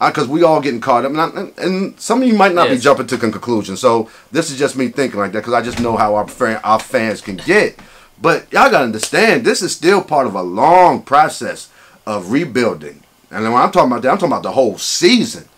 uh, 0.00 0.10
because 0.10 0.28
we 0.28 0.42
all 0.42 0.60
getting 0.60 0.80
caught 0.80 1.04
up, 1.04 1.12
and, 1.12 1.20
I, 1.20 1.64
and, 1.64 1.98
some 2.00 2.22
of 2.22 2.28
you 2.28 2.34
might 2.34 2.54
not 2.54 2.68
be 2.68 2.78
jumping 2.78 3.06
to 3.08 3.18
conclusions. 3.18 3.80
So 3.80 4.10
this 4.32 4.50
is 4.50 4.58
just 4.58 4.76
me 4.76 4.88
thinking 4.88 5.20
like 5.20 5.32
that 5.32 5.40
because 5.40 5.54
I 5.54 5.62
just 5.62 5.80
know 5.80 5.96
how 5.96 6.14
our 6.16 6.28
fan, 6.28 6.60
our 6.64 6.80
fans 6.80 7.20
can 7.20 7.36
get. 7.36 7.78
But 8.20 8.52
y'all 8.52 8.70
gotta 8.70 8.84
understand, 8.84 9.44
this 9.44 9.62
is 9.62 9.74
still 9.74 10.02
part 10.02 10.26
of 10.26 10.34
a 10.34 10.42
long 10.42 11.02
process 11.02 11.70
of 12.06 12.30
rebuilding. 12.30 13.02
And 13.30 13.44
when 13.44 13.60
I'm 13.60 13.72
talking 13.72 13.90
about 13.90 14.02
that, 14.02 14.10
I'm 14.10 14.18
talking 14.18 14.32
about 14.32 14.42
the 14.42 14.52
whole 14.52 14.78
season. 14.78 15.48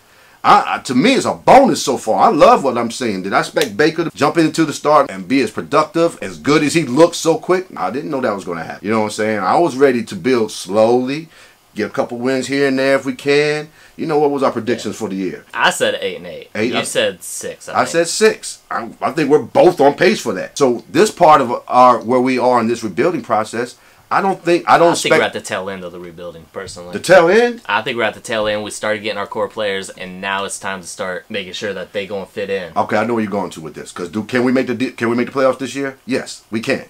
I, 0.43 0.79
to 0.85 0.95
me, 0.95 1.13
it's 1.15 1.25
a 1.25 1.33
bonus 1.33 1.83
so 1.83 1.97
far. 1.97 2.29
I 2.29 2.31
love 2.31 2.63
what 2.63 2.77
I'm 2.77 2.91
seeing. 2.91 3.21
Did 3.23 3.33
I 3.33 3.39
expect 3.39 3.75
Baker 3.75 4.05
to 4.05 4.11
jump 4.15 4.37
into 4.37 4.63
the 4.65 4.71
start 4.73 5.09
and 5.11 5.27
be 5.27 5.41
as 5.41 5.51
productive, 5.51 6.17
as 6.21 6.37
good 6.37 6.63
as 6.63 6.73
he 6.73 6.83
looked 6.83 7.15
so 7.15 7.37
quick? 7.37 7.67
I 7.75 7.91
didn't 7.91 8.11
know 8.11 8.21
that 8.21 8.33
was 8.33 8.45
going 8.45 8.59
to 8.59 8.63
happen. 8.63 8.85
You 8.85 8.91
know 8.93 8.99
what 8.99 9.05
I'm 9.05 9.11
saying? 9.11 9.39
I 9.39 9.57
was 9.57 9.75
ready 9.75 10.03
to 10.05 10.15
build 10.15 10.51
slowly, 10.51 11.27
Get 11.75 11.91
a 11.91 11.93
couple 11.93 12.17
wins 12.17 12.47
here 12.47 12.69
and 12.69 12.79
there 12.79 12.95
if 12.95 13.05
we 13.05 13.13
can. 13.13 13.69
You 13.97 14.07
know 14.07 14.17
what 14.17 14.31
was 14.31 14.41
our 14.41 14.51
predictions 14.51 14.95
for 14.95 15.09
the 15.09 15.15
year? 15.15 15.45
I 15.53 15.69
said 15.69 15.99
eight 16.01 16.15
and 16.17 16.25
eight. 16.25 16.49
Eight, 16.55 16.71
you 16.73 16.79
I- 16.79 16.83
said 16.83 17.21
six. 17.21 17.69
I, 17.69 17.73
I 17.73 17.77
think. 17.85 17.89
said 17.89 18.07
six. 18.07 18.61
I, 18.71 18.89
I 18.99 19.11
think 19.11 19.29
we're 19.29 19.43
both 19.43 19.79
on 19.79 19.93
pace 19.93 20.19
for 20.19 20.33
that. 20.33 20.57
So 20.57 20.83
this 20.89 21.11
part 21.11 21.39
of 21.39 21.61
our 21.67 21.99
where 21.99 22.19
we 22.19 22.39
are 22.39 22.59
in 22.61 22.67
this 22.67 22.83
rebuilding 22.83 23.21
process, 23.21 23.75
I 24.09 24.21
don't 24.21 24.41
think 24.41 24.63
I 24.69 24.77
don't 24.77 24.93
I 24.93 24.95
think 24.95 25.15
we're 25.15 25.21
at 25.21 25.33
the 25.33 25.41
tail 25.41 25.69
end 25.69 25.83
of 25.83 25.91
the 25.91 25.99
rebuilding. 25.99 26.45
Personally, 26.53 26.93
the 26.93 26.99
tail 27.03 27.27
end. 27.27 27.61
I 27.65 27.81
think 27.81 27.97
we're 27.97 28.03
at 28.03 28.13
the 28.13 28.21
tail 28.21 28.47
end. 28.47 28.63
We 28.63 28.71
started 28.71 29.03
getting 29.03 29.17
our 29.17 29.27
core 29.27 29.49
players, 29.49 29.89
and 29.89 30.21
now 30.21 30.45
it's 30.45 30.59
time 30.59 30.81
to 30.81 30.87
start 30.87 31.25
making 31.29 31.53
sure 31.53 31.73
that 31.73 31.91
they 31.91 32.07
go 32.07 32.19
and 32.19 32.27
fit 32.29 32.49
in. 32.49 32.71
Okay, 32.77 32.95
I 32.95 33.05
know 33.05 33.15
where 33.15 33.23
you're 33.23 33.31
going 33.31 33.51
to 33.51 33.61
with 33.61 33.73
this. 33.75 33.91
Cause 33.91 34.09
do 34.09 34.23
can 34.23 34.43
we 34.45 34.51
make 34.53 34.67
the 34.67 34.91
can 34.91 35.09
we 35.09 35.15
make 35.15 35.27
the 35.27 35.33
playoffs 35.33 35.59
this 35.59 35.75
year? 35.75 35.97
Yes, 36.05 36.43
we 36.49 36.61
can. 36.61 36.85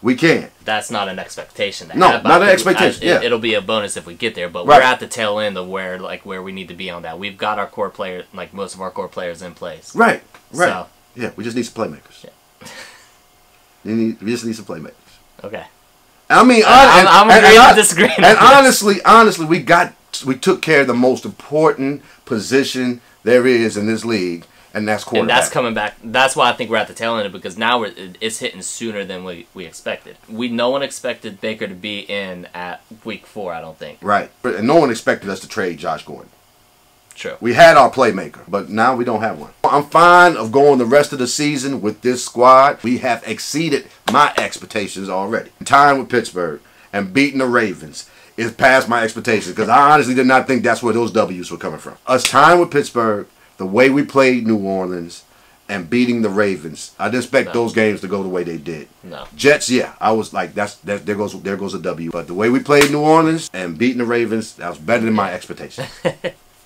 We 0.00 0.14
can. 0.14 0.50
That's 0.64 0.90
not 0.92 1.08
an 1.08 1.18
expectation. 1.18 1.90
No, 1.96 2.08
have, 2.10 2.22
not 2.22 2.42
an 2.42 2.48
expectation, 2.50 3.02
I- 3.02 3.06
it- 3.06 3.20
yeah. 3.22 3.26
it'll 3.26 3.40
be 3.40 3.54
a 3.54 3.60
bonus 3.62 3.96
if 3.96 4.06
we 4.06 4.14
get 4.14 4.34
there, 4.36 4.48
but 4.48 4.64
Right. 4.66 4.76
we're 4.78 4.82
at 4.84 5.00
the 5.00 5.08
tail 5.08 5.40
end 5.40 5.56
of 5.56 5.66
where 5.68 5.98
like 5.98 6.24
where 6.26 6.40
we 6.42 6.52
need 6.52 6.68
to 6.68 6.74
be 6.74 6.88
on 6.90 7.02
that. 7.02 7.18
We've 7.18 7.36
got 7.38 7.58
our 7.58 7.66
core 7.66 7.90
player, 7.90 8.24
like 8.32 8.52
most 8.54 8.74
of 8.74 8.80
our 8.80 8.90
core 8.90 9.08
players, 9.08 9.42
in 9.42 9.54
place. 9.54 9.96
Right. 9.96 10.22
Right. 10.52 10.68
So- 10.68 10.86
yeah, 11.16 11.30
we 11.34 11.42
just 11.42 11.56
need 11.56 11.64
some 11.64 11.74
playmakers. 11.82 12.24
Yeah. 12.24 12.68
You 13.84 13.94
need, 13.94 14.20
we 14.20 14.32
just 14.32 14.44
need 14.44 14.54
some 14.56 14.64
playmakers. 14.66 14.92
Okay. 15.42 15.64
I 16.30 16.44
mean, 16.44 16.62
I'm- 16.66 17.06
I'm 17.08 17.30
and- 17.30 17.38
agreeing 17.44 17.60
and 17.60 17.76
to 17.76 17.82
disagree 17.82 18.10
And 18.18 18.38
honestly, 18.38 19.02
honestly, 19.04 19.46
we 19.46 19.60
got 19.60 19.94
we 20.26 20.34
took 20.36 20.62
care 20.62 20.80
of 20.80 20.86
the 20.86 20.94
most 20.94 21.24
important 21.24 22.02
position 22.24 23.00
there 23.24 23.46
is 23.46 23.76
in 23.76 23.86
this 23.86 24.04
league, 24.04 24.44
and 24.74 24.88
that's 24.88 25.04
quarterback. 25.04 25.20
And 25.20 25.30
that's 25.30 25.50
coming 25.50 25.74
back. 25.74 25.96
That's 26.02 26.34
why 26.34 26.48
I 26.50 26.52
think 26.54 26.70
we're 26.70 26.76
at 26.78 26.88
the 26.88 26.94
tail 26.94 27.16
end 27.16 27.26
of 27.26 27.34
it 27.34 27.38
because 27.38 27.56
now 27.58 27.78
we're, 27.80 27.92
it's 28.20 28.38
hitting 28.38 28.62
sooner 28.62 29.04
than 29.04 29.22
we, 29.24 29.46
we 29.54 29.64
expected. 29.66 30.16
We 30.28 30.48
no 30.48 30.70
one 30.70 30.82
expected 30.82 31.40
Baker 31.40 31.66
to 31.66 31.74
be 31.74 32.00
in 32.00 32.46
at 32.54 32.82
week 33.04 33.26
four. 33.26 33.52
I 33.52 33.60
don't 33.60 33.78
think. 33.78 33.98
right. 34.00 34.30
And 34.44 34.66
no 34.66 34.76
one 34.76 34.90
expected 34.90 35.28
us 35.30 35.40
to 35.40 35.48
trade 35.48 35.78
Josh 35.78 36.04
Gordon. 36.04 36.30
True. 37.18 37.36
We 37.40 37.54
had 37.54 37.76
our 37.76 37.90
playmaker, 37.90 38.42
but 38.46 38.68
now 38.68 38.94
we 38.94 39.04
don't 39.04 39.20
have 39.22 39.40
one. 39.40 39.50
I'm 39.64 39.82
fine 39.84 40.36
of 40.36 40.52
going 40.52 40.78
the 40.78 40.86
rest 40.86 41.12
of 41.12 41.18
the 41.18 41.26
season 41.26 41.80
with 41.82 42.00
this 42.02 42.24
squad. 42.24 42.78
We 42.84 42.98
have 42.98 43.24
exceeded 43.26 43.88
my 44.12 44.32
expectations 44.38 45.08
already. 45.08 45.50
Tying 45.64 45.98
with 45.98 46.08
Pittsburgh 46.10 46.60
and 46.92 47.12
beating 47.12 47.40
the 47.40 47.46
Ravens 47.46 48.08
is 48.36 48.52
past 48.52 48.88
my 48.88 49.02
expectations 49.02 49.52
because 49.54 49.68
I 49.68 49.90
honestly 49.90 50.14
did 50.14 50.28
not 50.28 50.46
think 50.46 50.62
that's 50.62 50.80
where 50.80 50.94
those 50.94 51.10
W's 51.10 51.50
were 51.50 51.56
coming 51.58 51.80
from. 51.80 51.96
Us 52.06 52.22
tying 52.22 52.60
with 52.60 52.70
Pittsburgh, 52.70 53.26
the 53.56 53.66
way 53.66 53.90
we 53.90 54.04
played 54.04 54.46
New 54.46 54.58
Orleans, 54.64 55.24
and 55.68 55.90
beating 55.90 56.22
the 56.22 56.30
Ravens, 56.30 56.94
I 57.00 57.06
didn't 57.08 57.24
expect 57.24 57.48
No. 57.48 57.52
those 57.54 57.74
games 57.74 58.00
to 58.02 58.08
go 58.08 58.22
the 58.22 58.28
way 58.28 58.42
they 58.44 58.56
did. 58.58 58.88
No. 59.02 59.26
Jets, 59.34 59.68
yeah, 59.68 59.94
I 60.00 60.12
was 60.12 60.32
like, 60.32 60.54
that's 60.54 60.76
that. 60.76 61.04
There 61.04 61.16
goes 61.16 61.38
there 61.42 61.56
goes 61.58 61.74
a 61.74 61.78
W. 61.80 62.10
But 62.10 62.26
the 62.28 62.32
way 62.34 62.48
we 62.48 62.60
played 62.60 62.90
New 62.92 63.00
Orleans 63.00 63.50
and 63.52 63.76
beating 63.76 63.98
the 63.98 64.06
Ravens, 64.06 64.54
that 64.54 64.70
was 64.70 64.78
better 64.78 65.04
than 65.04 65.12
my 65.14 65.32
expectations. 65.34 65.88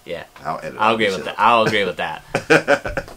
Yeah. 0.04 0.24
I'll 0.44 0.58
edit. 0.58 0.78
I'll 0.78 0.94
agree 0.94 1.10
with 1.10 1.24
that. 1.24 1.34
I'll 1.38 1.64
agree 1.64 1.84
with 1.84 1.96
that. 1.98 3.08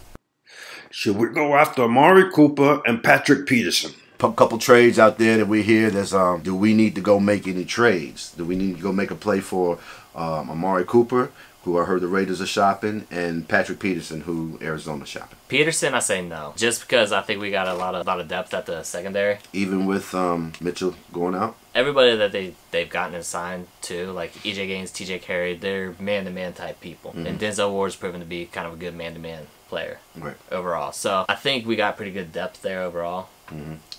Should 0.90 1.16
we 1.16 1.28
go 1.28 1.56
after 1.56 1.82
Amari 1.82 2.30
Cooper 2.32 2.80
and 2.86 3.02
Patrick 3.02 3.46
Peterson? 3.46 3.92
P- 4.18 4.32
couple 4.34 4.56
trades 4.56 4.98
out 4.98 5.18
there 5.18 5.36
that 5.36 5.46
we 5.46 5.62
hear. 5.62 5.90
That's 5.90 6.14
um, 6.14 6.42
do 6.42 6.54
we 6.54 6.72
need 6.72 6.94
to 6.94 7.02
go 7.02 7.20
make 7.20 7.46
any 7.46 7.66
trades? 7.66 8.32
Do 8.36 8.44
we 8.46 8.56
need 8.56 8.76
to 8.76 8.82
go 8.82 8.92
make 8.92 9.10
a 9.10 9.14
play 9.14 9.40
for 9.40 9.78
um, 10.14 10.50
Amari 10.50 10.84
Cooper, 10.86 11.30
who 11.66 11.80
I 11.80 11.84
heard 11.84 12.00
the 12.00 12.06
Raiders 12.06 12.40
are 12.40 12.46
shopping, 12.46 13.08
and 13.10 13.46
Patrick 13.48 13.80
Peterson, 13.80 14.20
who 14.20 14.56
Arizona's 14.62 15.08
shopping? 15.08 15.36
Peterson, 15.48 15.94
I 15.94 15.98
say 15.98 16.22
no, 16.22 16.54
just 16.56 16.80
because 16.80 17.10
I 17.10 17.22
think 17.22 17.40
we 17.40 17.50
got 17.50 17.66
a 17.66 17.74
lot 17.74 17.96
of 17.96 18.06
lot 18.06 18.20
of 18.20 18.28
depth 18.28 18.54
at 18.54 18.66
the 18.66 18.84
secondary. 18.84 19.38
Even 19.52 19.84
with 19.84 20.14
um, 20.14 20.52
Mitchell 20.60 20.94
going 21.12 21.34
out, 21.34 21.56
Everybody 21.74 22.16
that 22.16 22.30
they 22.30 22.54
they've 22.70 22.88
gotten 22.88 23.16
and 23.16 23.24
signed 23.24 23.66
to, 23.82 24.12
like 24.12 24.32
EJ 24.44 24.68
Gaines, 24.68 24.92
TJ 24.92 25.22
Carrie, 25.22 25.56
they're 25.56 25.96
man 25.98 26.24
to 26.24 26.30
man 26.30 26.52
type 26.52 26.80
people, 26.80 27.10
and 27.16 27.38
Denzel 27.38 27.72
Ward's 27.72 27.96
proven 27.96 28.20
to 28.20 28.26
be 28.26 28.46
kind 28.46 28.66
of 28.68 28.72
a 28.72 28.76
good 28.76 28.94
man 28.94 29.14
to 29.14 29.18
man 29.18 29.48
player 29.68 29.98
right? 30.16 30.36
overall. 30.52 30.92
So 30.92 31.24
I 31.28 31.34
think 31.34 31.66
we 31.66 31.74
got 31.74 31.96
pretty 31.96 32.12
good 32.12 32.32
depth 32.32 32.62
there 32.62 32.82
overall. 32.82 33.28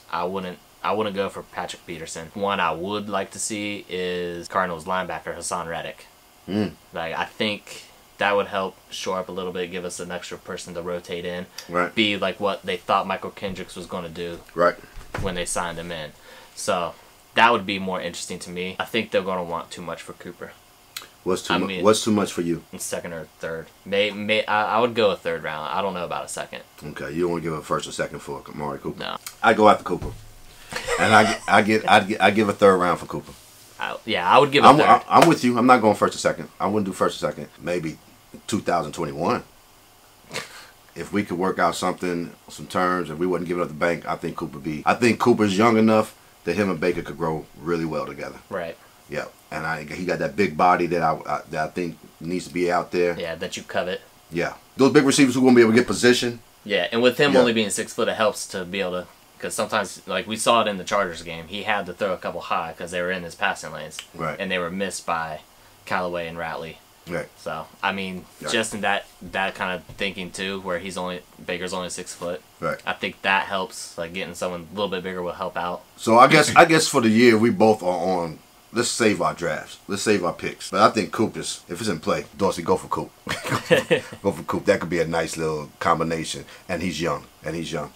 I 0.09 0.23
wouldn't. 0.23 0.57
I 0.81 0.93
wouldn't 0.93 1.17
go 1.17 1.27
for 1.27 1.43
Patrick 1.43 1.85
Peterson. 1.85 2.31
One 2.33 2.61
I 2.61 2.71
would 2.71 3.09
like 3.09 3.31
to 3.31 3.39
see 3.39 3.85
is 3.89 4.47
Cardinals 4.47 4.85
linebacker 4.85 5.35
Haason 5.35 5.67
Reddick. 5.67 6.05
Mm. 6.47 6.71
Like 6.93 7.13
I 7.15 7.25
think 7.25 7.83
that 8.17 8.35
would 8.35 8.47
help 8.47 8.75
shore 8.89 9.19
up 9.19 9.29
a 9.29 9.31
little 9.31 9.51
bit, 9.53 9.69
give 9.71 9.85
us 9.85 9.99
an 9.99 10.11
extra 10.11 10.37
person 10.37 10.73
to 10.73 10.81
rotate 10.81 11.25
in, 11.25 11.45
Right, 11.69 11.93
be 11.93 12.17
like 12.17 12.39
what 12.39 12.63
they 12.63 12.77
thought 12.77 13.05
Mychal 13.05 13.35
Kendricks 13.35 13.75
was 13.75 13.85
going 13.85 14.03
to 14.03 14.09
do 14.09 14.39
right. 14.55 14.75
when 15.21 15.35
they 15.35 15.45
signed 15.45 15.77
him 15.77 15.91
in. 15.91 16.11
So 16.55 16.95
that 17.35 17.51
would 17.51 17.65
be 17.65 17.77
more 17.77 18.01
interesting 18.01 18.39
to 18.39 18.49
me. 18.49 18.75
I 18.79 18.85
think 18.85 19.11
they're 19.11 19.21
going 19.21 19.37
to 19.37 19.43
want 19.43 19.69
too 19.69 19.81
much 19.83 20.01
for 20.01 20.13
Cooper 20.13 20.51
What's 21.27 21.41
too 21.41 21.53
I 21.53 21.57
mean- 21.57 21.83
What's 21.83 22.05
too 22.05 22.11
much 22.11 22.31
for 22.31 22.41
you? 22.41 22.63
second 22.77 23.11
or 23.11 23.25
third. 23.39 23.67
May 23.85 24.11
may 24.11 24.45
I, 24.45 24.77
I 24.77 24.79
would 24.79 24.95
go 24.95 25.11
a 25.11 25.15
third 25.17 25.43
round. 25.43 25.67
I 25.69 25.81
don't 25.81 25.93
know 25.93 26.05
about 26.05 26.23
a 26.23 26.29
second. 26.29 26.61
Okay, 26.81 27.11
you 27.11 27.23
don't 27.23 27.31
want 27.31 27.43
to 27.43 27.49
give 27.49 27.57
a 27.59 27.61
first 27.61 27.85
or 27.85 27.91
second 27.91 28.19
for 28.19 28.41
Amari 28.47 28.79
Cooper. 28.79 28.97
No. 28.97 29.17
I 29.43 29.53
go 29.53 29.67
after 29.67 29.83
Cooper, 29.83 30.13
and 31.01 31.13
I 31.13 31.37
I 31.45 31.61
get 31.63 31.89
I 31.89 31.99
get 31.99 32.21
I 32.21 32.31
give 32.31 32.47
a 32.47 32.53
third 32.53 32.77
round 32.77 32.99
for 32.99 33.07
Cooper. 33.07 33.33
I, 33.79 33.95
yeah, 34.05 34.27
I 34.29 34.37
would 34.39 34.51
give 34.51 34.63
I'm, 34.63 34.77
third. 34.77 35.01
I'm 35.07 35.27
with 35.27 35.43
you. 35.43 35.57
I'm 35.57 35.65
not 35.67 35.81
going 35.81 35.95
first 35.95 36.15
or 36.15 36.19
second. 36.19 36.49
I 36.59 36.67
wouldn't 36.67 36.85
do 36.85 36.93
first 36.93 37.17
or 37.21 37.27
second. 37.27 37.47
Maybe 37.61 37.97
2021. 38.47 39.43
If 40.95 41.13
we 41.13 41.23
could 41.23 41.37
work 41.37 41.59
out 41.59 41.75
something, 41.75 42.33
some 42.49 42.65
terms, 42.65 43.09
and 43.11 43.19
we 43.19 43.27
wouldn't 43.27 43.47
give 43.47 43.59
it 43.59 43.61
up 43.61 43.67
the 43.67 43.73
bank, 43.75 44.07
I 44.07 44.15
think 44.15 44.35
Cooper 44.35 44.57
be. 44.57 44.81
I 44.85 44.95
think 44.95 45.19
Cooper's 45.19 45.55
young 45.55 45.77
enough 45.77 46.15
that 46.43 46.55
him 46.55 46.71
and 46.71 46.79
Baker 46.79 47.03
could 47.03 47.17
grow 47.17 47.45
really 47.59 47.85
well 47.85 48.05
together. 48.07 48.39
right. 48.49 48.77
Yeah, 49.09 49.25
and 49.51 49.65
I 49.65 49.83
he 49.85 50.03
got 50.05 50.19
that 50.19 50.35
big 50.35 50.57
body 50.57 50.85
that 50.87 51.01
I, 51.01 51.13
I 51.25 51.41
that 51.51 51.67
I 51.69 51.71
think 51.71 51.97
needs 52.19 52.45
to 52.49 52.53
be 52.53 52.69
out 52.69 52.91
there. 52.91 53.17
Yeah, 53.17 53.35
that 53.35 53.55
you 53.55 53.63
covet. 53.63 54.01
Yeah, 54.29 54.55
those 54.75 54.91
big 54.91 55.05
receivers 55.05 55.33
who 55.35 55.41
gonna 55.43 55.55
be 55.55 55.61
able 55.61 55.71
to 55.71 55.77
get 55.77 55.87
position. 55.87 56.41
Yeah, 56.65 56.87
and 56.91 57.01
with 57.01 57.17
him 57.17 57.31
Yeah. 57.31 57.39
only 57.39 57.53
being 57.53 57.69
six 57.69 57.93
foot, 57.93 58.09
it 58.09 58.15
helps 58.17 58.45
to 58.47 58.65
be 58.65 58.81
able 58.81 58.91
to. 59.03 59.07
Because 59.37 59.53
sometimes, 59.53 60.01
like 60.07 60.25
we 60.27 60.35
saw 60.35 60.61
it 60.61 60.67
in 60.67 60.77
the 60.77 60.83
Chargers 60.83 61.21
game, 61.21 61.47
he 61.47 61.63
had 61.63 61.85
to 61.85 61.93
throw 61.93 62.13
a 62.13 62.17
couple 62.17 62.41
high 62.41 62.71
because 62.71 62.91
they 62.91 63.01
were 63.01 63.11
in 63.11 63.23
his 63.23 63.35
passing 63.35 63.71
lanes, 63.71 63.97
Right. 64.15 64.35
and 64.39 64.49
they 64.51 64.57
were 64.57 64.71
missed 64.71 65.05
by 65.05 65.41
Callaway 65.85 66.27
and 66.27 66.37
Ratley. 66.37 66.77
Right. 67.07 67.27
So 67.37 67.67
I 67.81 67.93
mean, 67.93 68.25
Right. 68.41 68.51
just 68.51 68.73
in 68.73 68.81
that 68.81 69.05
that 69.21 69.55
kind 69.55 69.71
of 69.79 69.95
thinking 69.95 70.31
too, 70.31 70.59
where 70.59 70.79
he's 70.79 70.97
only 70.97 71.21
Baker's 71.45 71.73
only 71.73 71.89
six 71.89 72.13
foot. 72.13 72.41
Right. 72.59 72.79
I 72.85 72.93
think 72.93 73.21
that 73.21 73.45
helps. 73.45 73.97
Like 73.97 74.13
getting 74.13 74.35
someone 74.35 74.67
a 74.71 74.75
little 74.75 74.89
bit 74.89 75.03
bigger 75.03 75.21
will 75.21 75.31
help 75.33 75.55
out. 75.55 75.83
So 75.95 76.17
I 76.19 76.27
guess 76.27 76.53
I 76.55 76.65
guess 76.65 76.87
for 76.87 76.99
the 76.99 77.09
year 77.09 77.37
we 77.37 77.49
both 77.49 77.81
are 77.81 77.87
on. 78.19 78.39
Let's 78.73 78.89
save 78.89 79.21
our 79.21 79.33
drafts. 79.33 79.77
Let's 79.87 80.01
save 80.01 80.25
our 80.25 80.33
picks. 80.33 80.69
But 80.71 80.81
I 80.81 80.89
think 80.89 81.13
Coop 81.13 81.37
is 81.37 81.61
if 81.69 81.79
it's 81.79 81.89
in 81.89 81.99
play. 82.01 82.25
Dorsey, 82.37 82.61
go 82.63 82.75
for 82.75 82.89
Coop. 82.89 83.11
go 84.21 84.31
for 84.33 84.43
Coop. 84.43 84.65
That 84.65 84.81
could 84.81 84.89
be 84.89 84.99
a 84.99 85.07
nice 85.07 85.37
little 85.37 85.69
combination. 85.79 86.43
And 86.67 86.81
he's 86.81 86.99
young. 87.01 87.23
And 87.45 87.55
he's 87.55 87.71
young. 87.71 87.93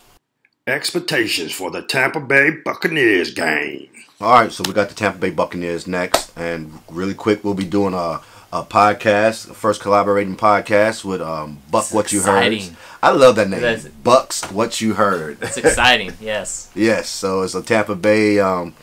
Expectations 0.72 1.52
for 1.52 1.70
the 1.70 1.82
Tampa 1.82 2.22
Bay 2.22 2.50
Buccaneers 2.50 3.34
game. 3.34 3.90
All 4.22 4.32
right, 4.32 4.52
so 4.52 4.64
we 4.66 4.72
got 4.72 4.88
the 4.88 4.96
Tampa 4.96 5.20
Bay 5.20 5.30
Buccaneers 5.30 5.86
next, 5.86 6.32
and 6.38 6.80
really 6.90 7.14
quick, 7.14 7.44
we'll 7.44 7.54
be 7.56 7.66
doing 7.66 7.94
a, 7.94 8.22
a 8.54 8.64
podcast, 8.64 9.50
a 9.50 9.54
first 9.54 9.82
collaborating 9.82 10.38
podcast 10.38 11.04
with 11.04 11.22
um, 11.22 11.60
Buck 11.70 11.84
It's 11.84 11.92
What 11.94 12.14
You. 12.14 12.22
Heard. 12.22 12.62
I 13.04 13.12
love 13.12 13.36
that 13.36 13.50
name, 13.50 13.60
That's- 13.60 13.90
Bucks 13.90 14.50
What 14.50 14.80
You 14.80 14.94
Heard. 14.94 15.40
It's 15.42 15.58
exciting. 15.58 16.14
yes. 16.22 16.72
yes, 16.74 17.10
so 17.10 17.42
it's 17.42 17.54
a 17.54 17.62
Tampa 17.62 17.96
Bay 17.96 18.40
um, 18.40 18.74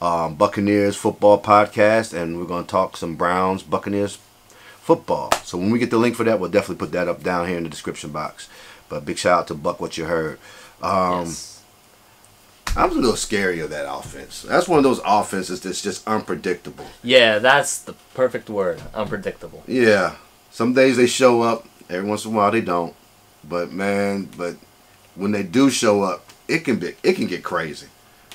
um, 0.00 0.36
Buccaneers 0.36 0.94
football 0.94 1.42
podcast, 1.42 2.14
and 2.16 2.38
we're 2.38 2.46
going 2.46 2.64
to 2.64 2.70
talk 2.70 2.96
some 2.96 3.16
Browns 3.16 3.64
Buccaneers 3.64 4.18
football. 4.82 5.32
So 5.42 5.58
when 5.58 5.70
we 5.70 5.80
get 5.80 5.90
the 5.90 5.98
link 5.98 6.14
for 6.14 6.22
that, 6.22 6.38
we'll 6.38 6.50
definitely 6.50 6.76
put 6.86 6.92
that 6.92 7.08
up 7.08 7.24
down 7.24 7.48
here 7.48 7.56
in 7.56 7.64
the 7.64 7.70
description 7.70 8.12
box. 8.12 8.48
But 8.88 9.04
big 9.04 9.18
shout 9.18 9.40
out 9.40 9.46
to 9.48 9.54
Buck 9.54 9.80
What 9.80 9.98
You 9.98 10.04
Heard. 10.04 10.38
Um, 10.84 11.26
yes. 11.26 11.62
I 12.76 12.86
was 12.86 12.96
a 12.96 13.00
little 13.00 13.16
scary 13.16 13.60
of 13.60 13.70
that 13.70 13.86
offense. 13.88 14.42
That's 14.42 14.68
one 14.68 14.78
of 14.78 14.84
those 14.84 15.00
offenses 15.04 15.60
that's 15.60 15.80
just 15.80 16.06
unpredictable. 16.06 16.86
Yeah, 17.02 17.38
that's 17.38 17.78
the 17.78 17.92
perfect 18.14 18.50
word. 18.50 18.82
Unpredictable. 18.92 19.62
Yeah. 19.66 20.16
Some 20.50 20.74
days 20.74 20.96
they 20.96 21.06
show 21.06 21.42
up, 21.42 21.66
every 21.88 22.08
once 22.08 22.24
in 22.24 22.32
a 22.32 22.36
while 22.36 22.50
they 22.50 22.60
don't. 22.60 22.94
But 23.48 23.72
man, 23.72 24.28
but 24.36 24.56
when 25.14 25.30
they 25.30 25.42
do 25.42 25.70
show 25.70 26.02
up, 26.02 26.32
it 26.48 26.60
can 26.60 26.78
be 26.78 26.94
it 27.02 27.14
can 27.14 27.26
get 27.26 27.44
crazy. 27.44 27.86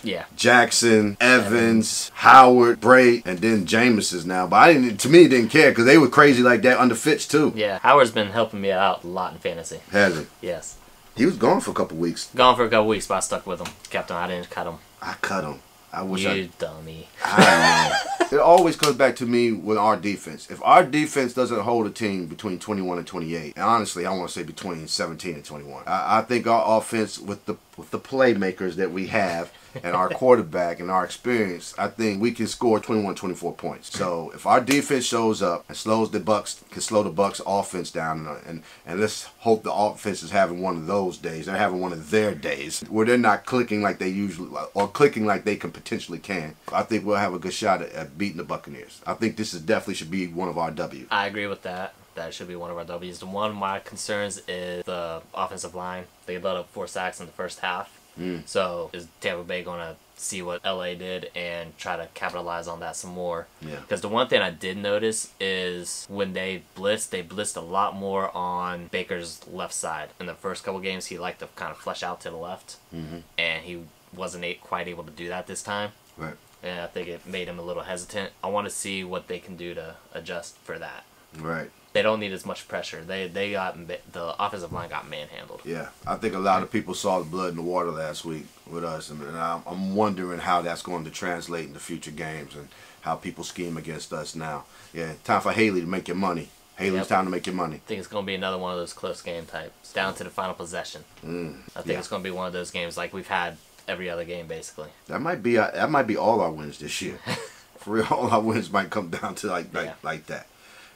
Yeah. 0.03 0.25
Jackson, 0.35 1.17
Evans, 1.19 2.11
Howard, 2.15 2.79
Brate, 2.79 3.25
and 3.25 3.39
then 3.39 3.65
Jameson's 3.65 4.25
now. 4.25 4.47
But 4.47 4.55
I 4.57 4.73
didn't 4.73 4.97
to 5.01 5.09
me 5.09 5.27
didn't 5.27 5.49
care 5.49 5.71
because 5.71 5.85
they 5.85 5.97
were 5.97 6.07
crazy 6.07 6.41
like 6.41 6.61
that 6.61 6.79
under 6.79 6.95
Fitz 6.95 7.27
too. 7.27 7.51
Yeah. 7.55 7.79
Howard's 7.79 8.11
been 8.11 8.29
helping 8.29 8.61
me 8.61 8.71
out 8.71 9.03
a 9.03 9.07
lot 9.07 9.33
in 9.33 9.39
fantasy. 9.39 9.81
Has 9.91 10.17
he? 10.17 10.25
Yes. 10.41 10.77
He 11.19 11.25
was 11.25 11.35
gone 11.35 11.59
for 11.59 11.71
a 11.71 11.73
couple 11.73 11.97
weeks. 11.97 12.29
Gone 12.33 12.55
for 12.55 12.63
a 12.63 12.69
couple 12.69 12.87
weeks, 12.87 13.05
but 13.05 13.15
I 13.15 13.19
stuck 13.19 13.45
with 13.45 13.59
him. 13.59 13.67
Captain, 13.89 14.15
I 14.15 14.27
didn't 14.27 14.49
cut 14.49 14.65
him. 14.65 14.75
I 15.01 15.15
cut 15.19 15.43
him. 15.43 15.59
I 15.91 16.01
wish 16.01 16.23
you 16.23 16.29
I 16.29 16.49
dummy. 16.57 17.09
I 17.21 17.91
know. 18.21 18.25
it 18.37 18.39
always 18.39 18.77
comes 18.77 18.95
back 18.95 19.17
to 19.17 19.25
me 19.25 19.51
with 19.51 19.77
our 19.77 19.97
defense. 19.97 20.49
If 20.49 20.63
our 20.63 20.81
defense 20.81 21.33
doesn't 21.33 21.59
hold 21.59 21.87
a 21.87 21.89
team 21.89 22.27
between 22.27 22.57
21 22.57 22.99
and 22.99 23.05
28, 23.05 23.53
and 23.57 23.65
honestly, 23.65 24.05
I 24.05 24.13
want 24.13 24.29
to 24.29 24.33
say 24.33 24.43
between 24.43 24.87
17 24.87 25.35
and 25.35 25.43
21. 25.43 25.83
I, 25.87 26.19
I 26.19 26.21
think 26.21 26.47
our 26.47 26.77
offense 26.77 27.19
with 27.19 27.45
the 27.47 27.55
with 27.75 27.91
the 27.91 27.99
playmakers 27.99 28.75
that 28.75 28.91
we 28.91 29.07
have 29.07 29.51
and 29.83 29.95
our 29.95 30.09
quarterback 30.09 30.79
and 30.79 30.89
our 30.89 31.03
experience, 31.03 31.73
I 31.77 31.87
think 31.87 32.21
we 32.21 32.31
can 32.31 32.47
score 32.47 32.79
21, 32.79 33.15
24 33.15 33.53
points. 33.53 33.97
So 33.97 34.31
if 34.33 34.45
our 34.45 34.61
defense 34.61 35.05
shows 35.05 35.41
up 35.41 35.65
and 35.67 35.77
slows 35.77 36.11
the 36.11 36.19
Bucks, 36.19 36.63
can 36.71 36.81
slow 36.81 37.03
the 37.03 37.09
Bucks 37.09 37.41
offense 37.45 37.91
down, 37.91 38.27
and 38.45 38.63
and, 38.85 38.99
let's 38.99 39.23
hope 39.39 39.63
the 39.63 39.73
offense 39.73 40.23
is 40.23 40.31
having 40.31 40.61
one 40.61 40.75
of 40.75 40.87
those 40.87 41.17
days. 41.17 41.45
They're 41.45 41.55
having 41.55 41.79
one 41.79 41.93
of 41.93 42.09
their 42.11 42.35
days 42.35 42.81
where 42.89 43.05
they're 43.05 43.17
not 43.17 43.45
clicking 43.45 43.81
like 43.81 43.99
they 43.99 44.09
usually 44.09 44.49
or 44.73 44.87
clicking 44.87 45.25
like 45.25 45.43
they 45.43 45.55
can 45.55 45.71
potentially 45.71 46.19
can. 46.19 46.55
I 46.73 46.83
think 46.83 47.05
we'll 47.05 47.17
have 47.17 47.33
a 47.33 47.39
good 47.39 47.53
shot 47.53 47.81
at, 47.81 47.91
at 47.93 48.17
beating 48.17 48.37
the 48.37 48.43
Buccaneers. 48.43 49.01
I 49.05 49.13
think 49.13 49.37
this 49.37 49.53
is 49.53 49.61
definitely 49.61 49.95
should 49.95 50.11
be 50.11 50.27
one 50.27 50.49
of 50.49 50.57
our 50.57 50.71
W. 50.71 51.05
I 51.09 51.27
agree 51.27 51.47
with 51.47 51.63
that. 51.63 51.93
That 52.15 52.33
should 52.33 52.47
be 52.47 52.55
one 52.55 52.69
of 52.69 52.77
our 52.77 52.83
W's. 52.83 53.19
The 53.19 53.25
one 53.25 53.51
of 53.51 53.55
my 53.55 53.79
concerns 53.79 54.41
is 54.47 54.83
the 54.83 55.21
offensive 55.33 55.75
line. 55.75 56.05
They 56.25 56.37
let 56.37 56.57
up 56.57 56.69
four 56.69 56.87
sacks 56.87 57.19
in 57.19 57.25
the 57.25 57.31
first 57.31 57.59
half. 57.59 57.98
Mm. 58.19 58.47
So 58.47 58.89
is 58.93 59.07
Tampa 59.21 59.43
Bay 59.43 59.63
going 59.63 59.79
to 59.79 59.95
see 60.17 60.41
what 60.41 60.63
LA 60.65 60.93
did 60.95 61.31
and 61.35 61.77
try 61.77 61.95
to 61.95 62.07
capitalize 62.13 62.67
on 62.67 62.79
that 62.81 62.95
some 62.95 63.11
more? 63.11 63.47
Yeah. 63.61 63.77
Because 63.77 64.01
the 64.01 64.09
one 64.09 64.27
thing 64.27 64.41
I 64.41 64.49
did 64.51 64.77
notice 64.77 65.31
is 65.39 66.05
when 66.09 66.33
they 66.33 66.63
blitzed, 66.75 67.09
they 67.11 67.23
blitzed 67.23 67.55
a 67.55 67.61
lot 67.61 67.95
more 67.95 68.35
on 68.35 68.87
Baker's 68.87 69.39
left 69.47 69.73
side. 69.73 70.09
In 70.19 70.25
the 70.25 70.33
first 70.35 70.63
couple 70.63 70.79
games, 70.81 71.05
he 71.07 71.17
liked 71.17 71.39
to 71.39 71.47
kind 71.55 71.71
of 71.71 71.77
flush 71.77 72.03
out 72.03 72.19
to 72.21 72.29
the 72.29 72.37
left, 72.37 72.77
Mhm. 72.93 73.23
and 73.37 73.63
he 73.63 73.83
wasn't 74.13 74.59
quite 74.61 74.87
able 74.87 75.03
to 75.05 75.11
do 75.11 75.29
that 75.29 75.47
this 75.47 75.63
time. 75.63 75.91
Right. 76.17 76.35
And 76.61 76.81
I 76.81 76.87
think 76.87 77.07
it 77.07 77.25
made 77.25 77.47
him 77.47 77.57
a 77.57 77.61
little 77.61 77.83
hesitant. 77.83 78.33
I 78.43 78.47
want 78.47 78.65
to 78.67 78.71
see 78.71 79.03
what 79.05 79.27
they 79.27 79.39
can 79.39 79.55
do 79.55 79.73
to 79.75 79.95
adjust 80.13 80.57
for 80.57 80.77
that. 80.77 81.05
Right. 81.37 81.71
They 81.91 82.01
don't 82.03 82.19
need 82.19 82.31
as 82.33 82.45
much 82.45 82.67
pressure. 82.67 83.01
They 83.03 83.27
they 83.27 83.51
got 83.51 83.75
the 83.87 84.35
offensive 84.39 84.71
line 84.71 84.89
got 84.89 85.09
manhandled. 85.09 85.61
Yeah, 85.65 85.89
I 86.05 86.15
think 86.15 86.35
a 86.35 86.39
lot 86.39 86.61
of 86.61 86.71
people 86.71 86.93
saw 86.93 87.19
the 87.19 87.25
blood 87.25 87.49
in 87.49 87.55
the 87.55 87.61
water 87.63 87.89
last 87.91 88.23
week 88.25 88.45
with 88.69 88.83
us, 88.83 89.09
and, 89.09 89.21
and 89.23 89.35
I'm, 89.37 89.63
I'm 89.65 89.95
wondering 89.95 90.39
how 90.39 90.61
that's 90.61 90.83
going 90.83 91.03
to 91.05 91.11
translate 91.11 91.65
into 91.65 91.79
future 91.79 92.11
games 92.11 92.55
and 92.55 92.67
how 93.01 93.15
people 93.15 93.43
scheme 93.43 93.75
against 93.77 94.13
us 94.13 94.35
now. 94.35 94.65
Yeah, 94.93 95.13
time 95.23 95.41
for 95.41 95.51
Haley 95.51 95.81
to 95.81 95.87
make 95.87 96.07
your 96.07 96.17
money. 96.17 96.49
Haley's 96.77 96.99
Yep. 96.99 97.07
time 97.07 97.25
to 97.25 97.31
make 97.31 97.45
your 97.47 97.55
money. 97.55 97.77
I 97.77 97.79
think 97.79 97.99
it's 97.99 98.07
going 98.07 98.23
to 98.23 98.27
be 98.27 98.35
another 98.35 98.57
one 98.57 98.71
of 98.71 98.79
those 98.79 98.93
close 98.93 99.21
game 99.21 99.45
types, 99.45 99.91
down 99.91 100.13
to 100.15 100.23
the 100.23 100.29
final 100.29 100.53
possession. 100.53 101.03
Mm, 101.25 101.59
I 101.75 101.81
think 101.81 101.87
yeah. 101.87 101.99
it's 101.99 102.07
going 102.07 102.21
to 102.23 102.29
be 102.29 102.31
one 102.31 102.47
of 102.47 102.53
those 102.53 102.71
games 102.71 102.95
like 102.97 103.13
we've 103.13 103.27
had 103.27 103.57
every 103.87 104.09
other 104.09 104.23
game 104.25 104.45
basically. 104.47 104.89
That 105.07 105.21
might 105.21 105.41
be 105.43 105.57
uh, 105.57 105.71
that 105.71 105.89
might 105.89 106.05
be 106.07 106.15
all 106.15 106.39
our 106.39 106.51
wins 106.51 106.77
this 106.77 107.01
year. 107.01 107.17
For 107.79 107.91
real, 107.95 108.07
all 108.11 108.29
our 108.29 108.41
wins 108.41 108.71
might 108.71 108.89
come 108.91 109.09
down 109.09 109.33
to 109.35 109.47
like 109.47 109.73
like 109.73 109.85
Yeah. 109.87 109.93
like 110.03 110.27
that. 110.27 110.47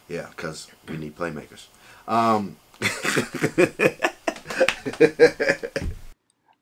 Yeah, 0.07 0.27
because 0.35 0.67
we 0.87 0.97
need 0.97 1.15
playmakers. 1.15 1.65
Um, 2.07 2.57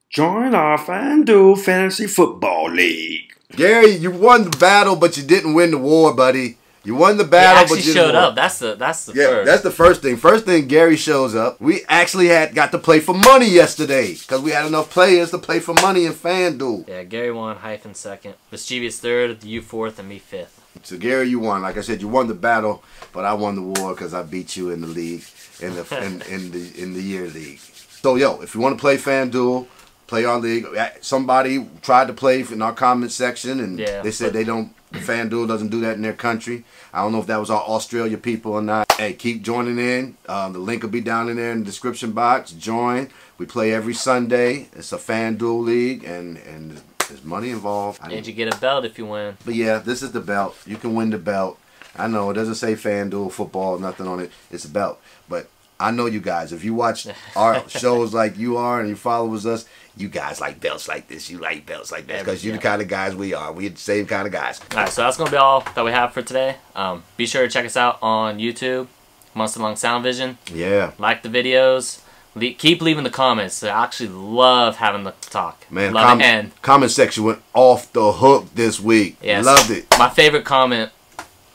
Join 0.09 0.53
our 0.53 0.77
FanDuel 0.77 1.57
Fantasy 1.59 2.05
Football 2.07 2.71
League. 2.71 3.33
Gary, 3.55 3.91
you 3.91 4.11
won 4.11 4.43
the 4.43 4.57
battle, 4.57 4.95
but 4.95 5.15
you 5.17 5.23
didn't 5.23 5.53
win 5.53 5.71
the 5.71 5.77
war, 5.77 6.13
buddy. 6.13 6.57
You 6.83 6.95
won 6.95 7.17
the 7.17 7.23
battle, 7.23 7.63
but 7.69 7.75
you 7.77 7.83
didn't 7.83 7.93
showed 7.95 8.07
win. 8.07 8.15
up. 8.15 8.35
That's 8.35 8.57
the 8.59 8.75
that's 8.75 9.05
the 9.05 9.13
Yeah, 9.13 9.27
first. 9.27 9.45
that's 9.45 9.61
the 9.63 9.71
first 9.71 10.01
thing. 10.01 10.17
First 10.17 10.45
thing, 10.45 10.67
Gary 10.67 10.95
shows 10.97 11.35
up. 11.35 11.61
We 11.61 11.81
actually 11.87 12.27
had 12.27 12.55
got 12.55 12.71
to 12.71 12.79
play 12.79 12.99
for 12.99 13.13
money 13.13 13.47
yesterday 13.49 14.13
because 14.13 14.41
we 14.41 14.51
had 14.51 14.65
enough 14.65 14.89
players 14.89 15.29
to 15.31 15.37
play 15.37 15.59
for 15.59 15.75
money 15.75 16.05
in 16.05 16.13
FanDuel. 16.13 16.87
yeah, 16.89 17.03
Gary 17.03 17.31
won 17.31 17.55
hyphen 17.57 17.93
second, 17.93 18.33
Mischievous 18.51 18.99
third, 18.99 19.43
you 19.43 19.61
fourth, 19.61 19.99
and 19.99 20.09
me 20.09 20.17
fifth. 20.19 20.60
So 20.83 20.97
Gary, 20.97 21.27
you 21.29 21.39
won. 21.39 21.61
Like 21.61 21.77
I 21.77 21.81
said, 21.81 22.01
you 22.01 22.07
won 22.07 22.27
the 22.27 22.33
battle, 22.33 22.83
but 23.13 23.25
I 23.25 23.33
won 23.33 23.55
the 23.55 23.61
war 23.61 23.93
because 23.93 24.13
I 24.13 24.23
beat 24.23 24.55
you 24.55 24.71
in 24.71 24.81
the 24.81 24.87
league, 24.87 25.23
in 25.59 25.75
the 25.75 25.85
in, 26.05 26.21
in 26.33 26.51
the 26.51 26.81
in 26.81 26.93
the 26.93 27.01
year 27.01 27.27
league. 27.27 27.59
So 27.59 28.15
yo, 28.15 28.41
if 28.41 28.55
you 28.55 28.61
want 28.61 28.77
to 28.77 28.81
play 28.81 28.97
FanDuel, 28.97 29.67
play 30.07 30.25
our 30.25 30.39
league. 30.39 30.65
Uh, 30.65 30.89
Somebody 31.01 31.67
tried 31.81 32.07
to 32.07 32.13
play 32.13 32.41
in 32.41 32.61
our 32.61 32.73
comment 32.73 33.11
section, 33.11 33.59
and 33.59 33.79
Yeah, 33.79 34.01
they 34.01 34.11
said 34.11 34.33
they 34.33 34.43
don't. 34.43 34.73
FanDuel 34.91 35.47
doesn't 35.47 35.69
do 35.69 35.79
that 35.81 35.95
in 35.95 36.01
their 36.01 36.11
country. 36.13 36.65
I 36.93 37.01
don't 37.01 37.13
know 37.13 37.19
if 37.21 37.27
that 37.27 37.37
was 37.39 37.49
our 37.49 37.61
Australia 37.61 38.17
people 38.17 38.51
or 38.51 38.61
not. 38.61 38.91
Hey, 38.93 39.13
keep 39.13 39.41
joining 39.41 39.79
in. 39.79 40.17
Um, 40.27 40.51
the 40.51 40.59
link 40.59 40.83
will 40.83 40.89
be 40.89 40.99
down 40.99 41.29
in 41.29 41.37
there 41.37 41.53
in 41.53 41.59
the 41.59 41.65
description 41.65 42.11
box. 42.11 42.51
Join. 42.51 43.09
We 43.37 43.45
play 43.45 43.73
every 43.73 43.93
Sunday. 43.93 44.67
It's 44.73 44.91
a 44.91 44.97
FanDuel 44.97 45.63
league, 45.63 46.03
and 46.03 46.37
and 46.39 46.81
there's 47.11 47.23
money 47.23 47.49
involved. 47.49 47.99
I 48.01 48.11
And 48.11 48.25
you 48.25 48.33
get 48.33 48.53
a 48.53 48.57
belt 48.57 48.85
if 48.85 48.97
you 48.97 49.05
win. 49.05 49.37
but 49.45 49.55
yeah, 49.55 49.77
this 49.77 50.01
is 50.01 50.11
the 50.11 50.21
belt. 50.21 50.57
You 50.65 50.77
can 50.77 50.95
win 50.95 51.09
the 51.09 51.17
belt. 51.17 51.59
I 51.95 52.07
know 52.07 52.29
it 52.31 52.35
doesn't 52.35 52.55
say 52.55 52.73
FanDuel 52.73 53.31
football, 53.31 53.77
nothing 53.77 54.07
on 54.07 54.19
it. 54.21 54.31
It's 54.49 54.63
a 54.65 54.69
belt. 54.69 54.99
But 55.27 55.49
I 55.79 55.91
know 55.91 56.05
you 56.05 56.21
guys. 56.21 56.53
If 56.53 56.63
you 56.63 56.73
watch 56.73 57.07
our 57.35 57.67
shows 57.67 58.13
like 58.13 58.37
you 58.37 58.57
are 58.57 58.79
and 58.79 58.87
you 58.87 58.95
follow 58.95 59.33
us, 59.35 59.65
you 59.97 60.07
guys 60.07 60.39
like 60.39 60.61
belts 60.61 60.87
like 60.87 61.09
this. 61.09 61.29
You 61.29 61.39
like 61.39 61.65
belts 61.65 61.91
like 61.91 62.07
that 62.07 62.19
because 62.19 62.45
you're 62.45 62.55
the 62.55 62.61
kind 62.61 62.81
of 62.81 62.87
guys 62.87 63.13
we 63.13 63.33
are. 63.33 63.51
We're 63.51 63.71
the 63.71 63.77
same 63.77 64.05
kind 64.05 64.25
of 64.25 64.31
guys. 64.31 64.61
All 64.71 64.77
right, 64.77 64.89
so 64.89 65.01
that's 65.01 65.17
gonna 65.17 65.31
be 65.31 65.37
all 65.37 65.61
that 65.75 65.83
we 65.83 65.91
have 65.91 66.13
for 66.13 66.21
today. 66.21 66.55
Um, 66.75 67.03
be 67.17 67.25
sure 67.25 67.41
to 67.41 67.49
check 67.49 67.65
us 67.65 67.75
out 67.75 67.99
on 68.01 68.39
YouTube, 68.39 68.87
Monster 69.35 69.59
Lung 69.59 69.75
Sound 69.75 70.03
Vision. 70.03 70.37
Yeah, 70.53 70.91
Like 70.97 71.23
the 71.23 71.29
videos. 71.29 72.01
Le- 72.35 72.53
keep 72.53 72.81
leaving 72.81 73.03
the 73.03 73.09
comments. 73.09 73.61
I 73.63 73.83
actually 73.83 74.09
love 74.09 74.77
having 74.77 75.03
the 75.03 75.11
talk. 75.21 75.65
man. 75.69 75.93
love 75.93 76.05
com-. 76.05 76.21
And 76.21 76.61
comment 76.61 76.91
section 76.91 77.23
went 77.25 77.41
off 77.53 77.91
the 77.93 78.13
hook 78.13 78.47
this 78.55 78.79
week. 78.79 79.17
Yes. 79.21 79.45
Loved 79.45 79.69
it. 79.71 79.85
my 79.99 80.09
favorite 80.09 80.45
comment. 80.45 80.91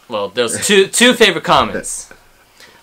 Well, 0.09 0.29
there's 0.29 0.67
two 0.69 0.87
two 0.89 1.15
favorite 1.15 1.45
comments. 1.45 2.13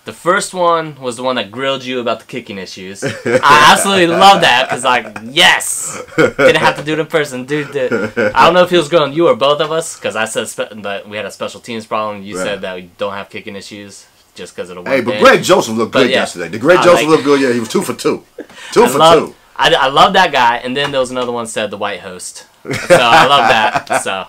The 0.04 0.12
first 0.12 0.52
one 0.52 1.00
was 1.00 1.16
the 1.16 1.22
one 1.22 1.36
that 1.36 1.50
grilled 1.50 1.82
you 1.82 1.98
about 1.98 2.20
the 2.20 2.26
kicking 2.26 2.58
issues. 2.58 3.02
I 3.02 3.70
absolutely 3.72 4.06
love 4.24 4.42
that 4.42 4.68
because, 4.68 4.84
like, 4.84 5.16
yes, 5.30 5.98
didn't 6.18 6.56
have 6.56 6.76
to 6.76 6.84
do 6.84 6.92
it 6.92 6.98
in 6.98 7.06
person. 7.06 7.46
Dude, 7.46 7.72
did. 7.72 7.90
I 7.90 8.44
don't 8.44 8.52
know 8.52 8.62
if 8.64 8.68
he 8.68 8.76
was 8.76 8.90
grilling 8.90 9.14
you 9.14 9.28
or 9.28 9.34
both 9.34 9.62
of 9.62 9.72
us 9.72 9.96
because 9.98 10.14
I 10.14 10.26
said 10.26 10.46
that 10.82 11.08
we 11.08 11.16
had 11.16 11.24
a 11.24 11.30
special 11.30 11.58
teams 11.60 11.86
problem. 11.86 12.22
You 12.22 12.36
Right. 12.36 12.44
said 12.44 12.60
that 12.60 12.74
we 12.74 12.90
don't 12.98 13.14
have 13.14 13.30
kicking 13.30 13.56
issues 13.56 14.04
just 14.34 14.54
because 14.54 14.70
of 14.70 14.76
the 14.76 14.82
one 14.82 14.90
Hey, 14.90 15.00
but. 15.00 15.20
Greg 15.20 15.42
Joseph 15.42 15.76
looked 15.76 15.92
good 15.92 16.10
yeah, 16.10 16.16
yesterday. 16.16 16.48
Did 16.48 16.60
Greg 16.60 16.78
I 16.78 16.84
Joseph 16.84 17.00
like- 17.08 17.08
look 17.16 17.24
good? 17.24 17.40
Yeah, 17.44 17.52
he 17.52 17.60
was 17.60 17.68
two 17.68 17.82
for 17.82 17.94
two. 17.94 18.24
Two 18.72 18.84
I 18.84 18.88
for 18.88 18.98
love, 18.98 19.28
two. 19.28 19.34
I, 19.56 19.72
I 19.74 19.86
love 19.88 20.12
that 20.14 20.32
guy. 20.32 20.56
And 20.58 20.76
then 20.76 20.90
there 20.90 21.00
was 21.00 21.10
another 21.10 21.32
one 21.32 21.46
said 21.46 21.70
the 21.70 21.76
white 21.76 22.00
host. 22.00 22.46
So 22.64 22.96
I 23.00 23.26
love 23.26 23.48
that. 23.48 24.02
So 24.02 24.26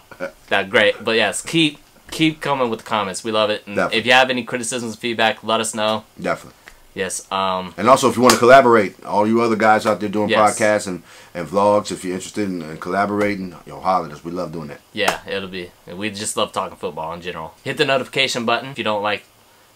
that 0.49 0.69
great. 0.69 1.03
But 1.03 1.15
yes, 1.15 1.41
keep 1.41 1.79
keep 2.11 2.41
coming 2.41 2.69
with 2.69 2.79
the 2.79 2.85
comments. 2.85 3.23
We 3.23 3.31
love 3.31 3.49
it. 3.49 3.65
And 3.65 3.75
Definitely. 3.75 3.97
if 3.99 4.05
you 4.05 4.11
have 4.11 4.29
any 4.29 4.43
criticisms, 4.43 4.95
feedback, 4.95 5.43
let 5.43 5.59
us 5.61 5.73
know. 5.73 6.03
Definitely. 6.21 6.57
Yes. 6.93 7.29
Um. 7.31 7.73
And 7.77 7.89
also, 7.89 8.09
if 8.09 8.15
you 8.15 8.21
want 8.21 8.33
to 8.33 8.39
collaborate, 8.39 9.03
all 9.03 9.27
you 9.27 9.41
other 9.41 9.55
guys 9.57 9.85
out 9.85 9.99
there 9.99 10.07
doing 10.09 10.29
Yes. 10.29 10.57
podcasts 10.57 10.87
and, 10.87 11.03
and 11.33 11.45
vlogs, 11.47 11.91
if 11.91 12.05
you're 12.05 12.13
interested 12.15 12.47
in, 12.47 12.61
in 12.61 12.77
collaborating, 12.77 13.53
yo, 13.65 13.79
holler 13.81 14.05
at 14.05 14.13
us. 14.13 14.23
We 14.23 14.31
love 14.31 14.51
doing 14.53 14.67
that. 14.67 14.79
Yeah, 14.93 15.19
it'll 15.27 15.49
be. 15.49 15.71
We 15.87 16.09
just 16.11 16.37
love 16.37 16.51
talking 16.53 16.77
football 16.77 17.11
in 17.13 17.21
general. 17.21 17.53
Hit 17.63 17.75
the 17.77 17.85
notification 17.85 18.45
button 18.45 18.69
if 18.69 18.77
you 18.77 18.83
don't 18.85 19.03
like 19.03 19.25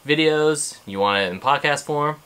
videos. 0.05 0.77
You 0.85 0.99
want 0.99 1.21
it 1.23 1.31
in 1.31 1.39
podcast 1.39 1.83
form. 1.83 2.17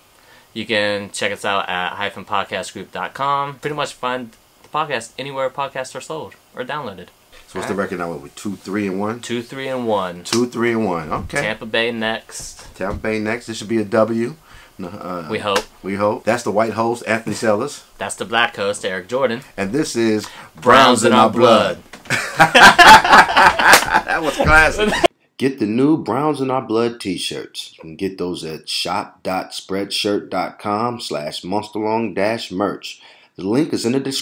You 0.53 0.65
can 0.65 1.09
check 1.11 1.31
us 1.31 1.43
out 1.45 1.67
at 1.67 1.95
hyphenpodcastgroup.com. 1.95 3.59
Pretty 3.59 3.75
much 3.75 3.93
find 3.93 4.31
the 4.61 4.69
podcast 4.69 5.11
anywhere 5.17 5.49
podcasts 5.49 5.95
are 5.95 6.01
sold 6.01 6.35
or 6.55 6.63
downloaded. 6.63 7.07
So 7.47 7.59
what's 7.59 7.67
the 7.69 7.75
record 7.75 7.99
now? 7.99 8.11
We 8.13 8.29
two, 8.29 8.55
three, 8.55 8.87
and 8.87 8.99
one? 8.99 9.19
Two, 9.19 9.41
three, 9.43 9.67
and 9.67 9.87
one. 9.87 10.23
Two, 10.23 10.45
three, 10.47 10.71
and 10.71 10.85
one. 10.85 11.11
Okay. 11.11 11.41
Tampa 11.41 11.65
Bay 11.67 11.91
next. 11.91 12.75
Tampa 12.75 12.97
Bay 12.97 13.19
next. 13.19 13.45
This 13.47 13.57
should 13.57 13.67
be 13.67 13.77
a 13.77 13.85
W. 13.85 14.35
Uh, 14.83 15.27
We 15.29 15.37
hope. 15.39 15.59
we 15.83 15.93
hope. 15.95 16.23
That's 16.23 16.41
the 16.43 16.49
white 16.51 16.73
host, 16.73 17.03
Anthony 17.07 17.35
Sellers. 17.35 17.83
That's 17.99 18.15
the 18.15 18.25
black 18.25 18.55
host, 18.55 18.83
Eric 18.83 19.07
Jordan. 19.07 19.41
And 19.55 19.71
this 19.71 19.95
is 19.95 20.25
Browns 20.55 21.03
in 21.03 21.13
our 21.13 21.29
blood. 21.29 21.77
that 22.37 24.19
was 24.21 24.35
classic. 24.35 24.91
Get 25.43 25.59
the 25.59 25.65
new 25.65 25.97
Browns 25.97 26.39
in 26.39 26.49
Our 26.49 26.61
Blood 26.61 27.01
t-shirts. 27.01 27.73
You 27.75 27.81
can 27.81 27.97
get 27.97 28.17
those 28.17 28.45
at 28.45 28.69
shop.spreadshirt.com 28.69 31.01
slash 31.01 31.41
monsterlong 31.41 32.15
dash 32.15 32.49
merch. 32.49 33.01
The 33.35 33.45
link 33.45 33.73
is 33.73 33.85
in 33.85 33.91
the 33.91 33.99
description. 33.99 34.11